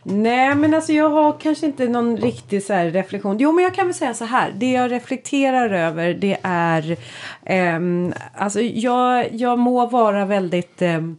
[0.03, 3.37] nej men alltså jag har kanske inte någon riktig så här reflektion.
[3.39, 4.53] Jo men jag kan väl säga så här.
[4.55, 6.97] Det jag reflekterar över det är,
[7.45, 11.17] ehm, alltså jag, jag må vara väldigt ehm,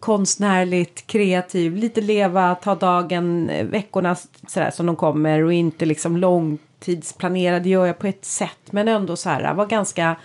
[0.00, 4.16] konstnärligt kreativ, lite leva, ta dagen, eh, veckorna
[4.46, 6.73] sådär som de kommer och inte liksom långtidsplanera.
[6.86, 10.16] Det gör jag på ett sätt men ändå så här, vara ganska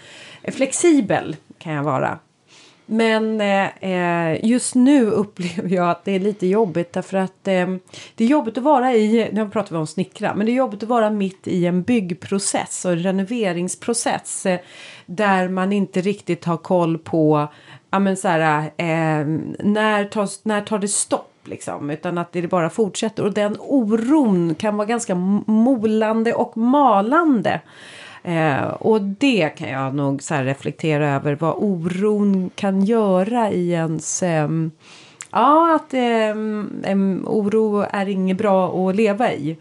[0.43, 2.19] flexibel kan jag vara.
[2.91, 7.67] Men eh, eh, just nu upplever jag att det är lite jobbigt därför att eh,
[8.15, 10.83] det är jobbigt att vara i, nu pratar vi om snickra, men det är jobbigt
[10.83, 14.59] att vara mitt i en byggprocess och en renoveringsprocess eh,
[15.05, 17.47] där man inte riktigt har koll på,
[17.89, 19.25] ja men så här, eh,
[19.59, 24.55] när, tar, när tar det stopp liksom, utan att det bara fortsätter och den oron
[24.55, 27.61] kan vara ganska molande och malande.
[28.23, 33.71] Eh, och det kan jag nog så här reflektera över vad oron kan göra i
[33.71, 34.23] ens...
[34.23, 34.49] Eh,
[35.31, 36.35] ja, att eh,
[37.25, 39.57] oro är inget bra att leva i.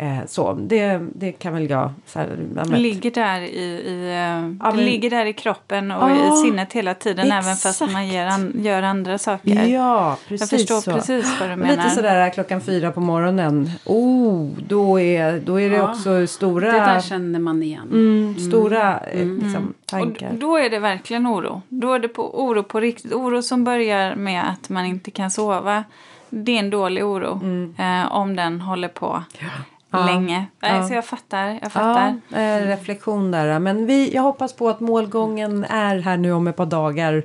[0.00, 1.92] Eh, så, det, det kan väl jag...
[2.06, 2.28] Så här,
[2.76, 4.12] ligger där i, i,
[4.60, 7.66] Ja, det men- ligger där i kroppen och Ja, i sinnet hela tiden även fast
[7.66, 7.92] exakt.
[7.92, 9.64] man gör, an, gör andra saker.
[9.64, 10.92] Ja, precis jag förstår så.
[10.92, 11.76] precis vad du Och menar.
[11.76, 13.70] Lite sådär klockan fyra på morgonen.
[13.84, 17.88] Oh, då är, då är det Ja, också stora, Det där känner man igen.
[17.92, 20.30] mm, stora eh, liksom, Och tankar.
[20.32, 21.62] då är det verkligen oro.
[21.68, 23.12] Då är det på oro på riktigt.
[23.12, 25.84] Oro som börjar med att man inte kan sova.
[26.30, 27.40] Det är en dålig oro.
[27.78, 29.46] Eh, om den håller på Ja.
[29.92, 30.46] Länge.
[30.60, 30.88] Nej, Ja.
[30.88, 31.58] Så jag fattar.
[31.62, 32.20] Jag fattar.
[32.28, 33.58] Ja, eh, reflektion där.
[33.58, 37.22] Men vi, jag hoppas på att målgången är här nu om ett par dagar.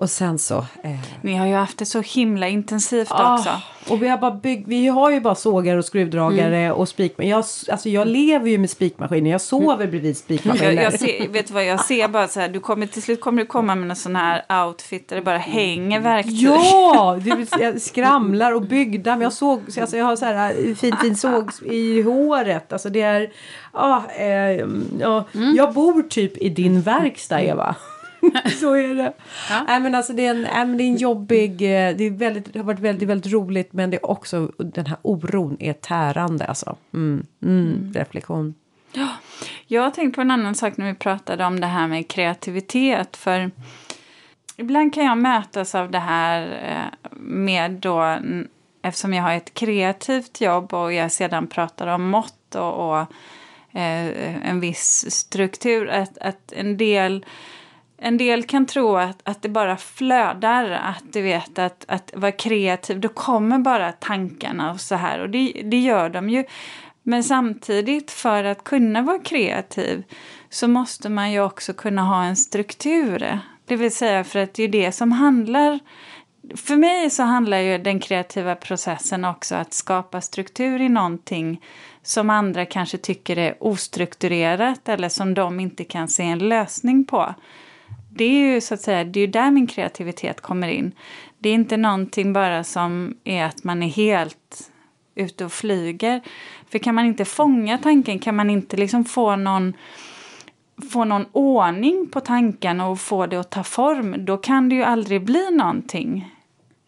[0.00, 0.58] Och sen så...
[0.58, 0.90] Eh,
[1.22, 3.50] Ni har ju haft det så himla intensivt ah, också.
[3.88, 6.72] och vi har, bara bygg, vi har ju bara sågar och skruvdragare Mm.
[6.76, 7.30] och spikmaskiner.
[7.30, 9.30] Jag, alltså jag lever ju med spikmaskiner.
[9.30, 10.72] Jag sover bredvid spikmaskiner.
[10.72, 13.20] Jag, jag ser, vet du vad jag ser bara så här, du kommer till slut
[13.20, 16.34] kommer du komma med en sån här outfit där det bara hänger verktyg.
[16.42, 19.22] Ja, det skramlar och byggdamm.
[19.22, 22.72] Jag, såg, så alltså jag har så här eh, fin, fin såg i håret.
[22.72, 23.30] Alltså det är...
[23.72, 24.66] Ja, eh,
[25.00, 25.54] ja, Mm.
[25.56, 27.74] Jag bor typ i din verkstad, Eva.
[28.60, 29.12] så är det.
[29.50, 29.64] Ja.
[29.68, 31.52] Nej, men alltså det, är en, nej, men det är en jobbig...
[31.52, 34.52] eh, Det, är väldigt, det har varit väldigt, väldigt roligt men det är också...
[34.58, 36.76] Den här oron är tärande alltså.
[36.94, 38.54] Mm, mm, Reflektion.
[39.66, 43.16] Jag har tänkt på en annan sak när vi pratade om det här med kreativitet.
[43.16, 43.50] För
[44.56, 48.18] ibland kan jag mötas av det här eh, med då,
[48.82, 53.00] eftersom jag har ett kreativt jobb och jag sedan pratar om mått och, och
[53.80, 55.88] eh, en viss struktur.
[55.88, 57.24] Att, att en del
[58.02, 62.32] en del kan tro att, att det bara flödar, att du vet att, att vara
[62.32, 65.20] kreativ, då kommer bara tankarna och så här.
[65.20, 66.44] Och det, det gör de ju.
[67.02, 70.02] Men samtidigt, för att kunna vara kreativ
[70.48, 73.38] så måste man ju också kunna ha en struktur.
[73.66, 75.78] Det vill säga för att det är det som handlar
[76.56, 81.60] för mig så handlar ju den kreativa processen också att skapa struktur i någonting
[82.02, 87.34] som andra kanske tycker är ostrukturerat eller som de inte kan se en lösning på.
[88.10, 90.92] Det är ju så att säga, det är där min kreativitet kommer in.
[91.38, 94.70] Det är inte någonting bara som är att man är helt
[95.14, 96.20] ute och flyger.
[96.68, 99.74] För kan man inte fånga tanken, kan man inte liksom få någon
[100.90, 104.82] få någon ordning på tanken och få det att ta form, då kan det ju
[104.82, 106.34] aldrig bli någonting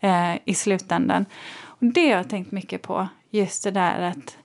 [0.01, 1.27] eh, i slutändan.
[1.53, 4.37] Och det har jag tänkt mycket på, just det där att,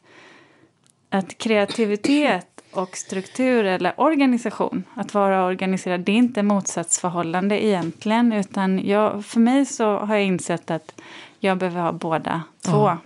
[1.10, 8.88] att kreativitet och struktur eller organisation, att vara organiserad, det är inte motsatsförhållande egentligen, utan
[8.88, 11.02] jag, för mig så har jag insett att
[11.40, 12.72] jag behöver ha båda två.
[12.72, 12.98] Ja.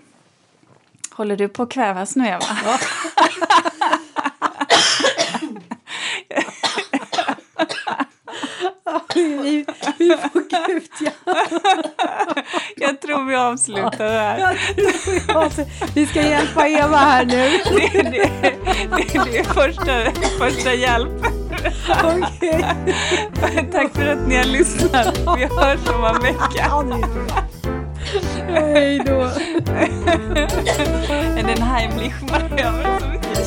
[1.12, 2.41] Håller du på att kvävas nu, Eva?
[2.66, 2.80] Ja.
[9.16, 9.66] vi,
[9.97, 11.12] vi får gud, ja.
[12.76, 14.57] Jag tror vi avslutar här.
[15.95, 17.49] Vi ska hjälpa Eva här nu.
[17.66, 21.26] Det, det, det, det är första, första hjälp.
[22.03, 22.62] Okay.
[23.72, 25.18] Tack för att ni har lyssnat.
[25.38, 26.84] Vi hörs om en vecka.
[28.49, 29.32] Hej då.
[31.36, 33.38] Den Heimlich-Marianne så mycket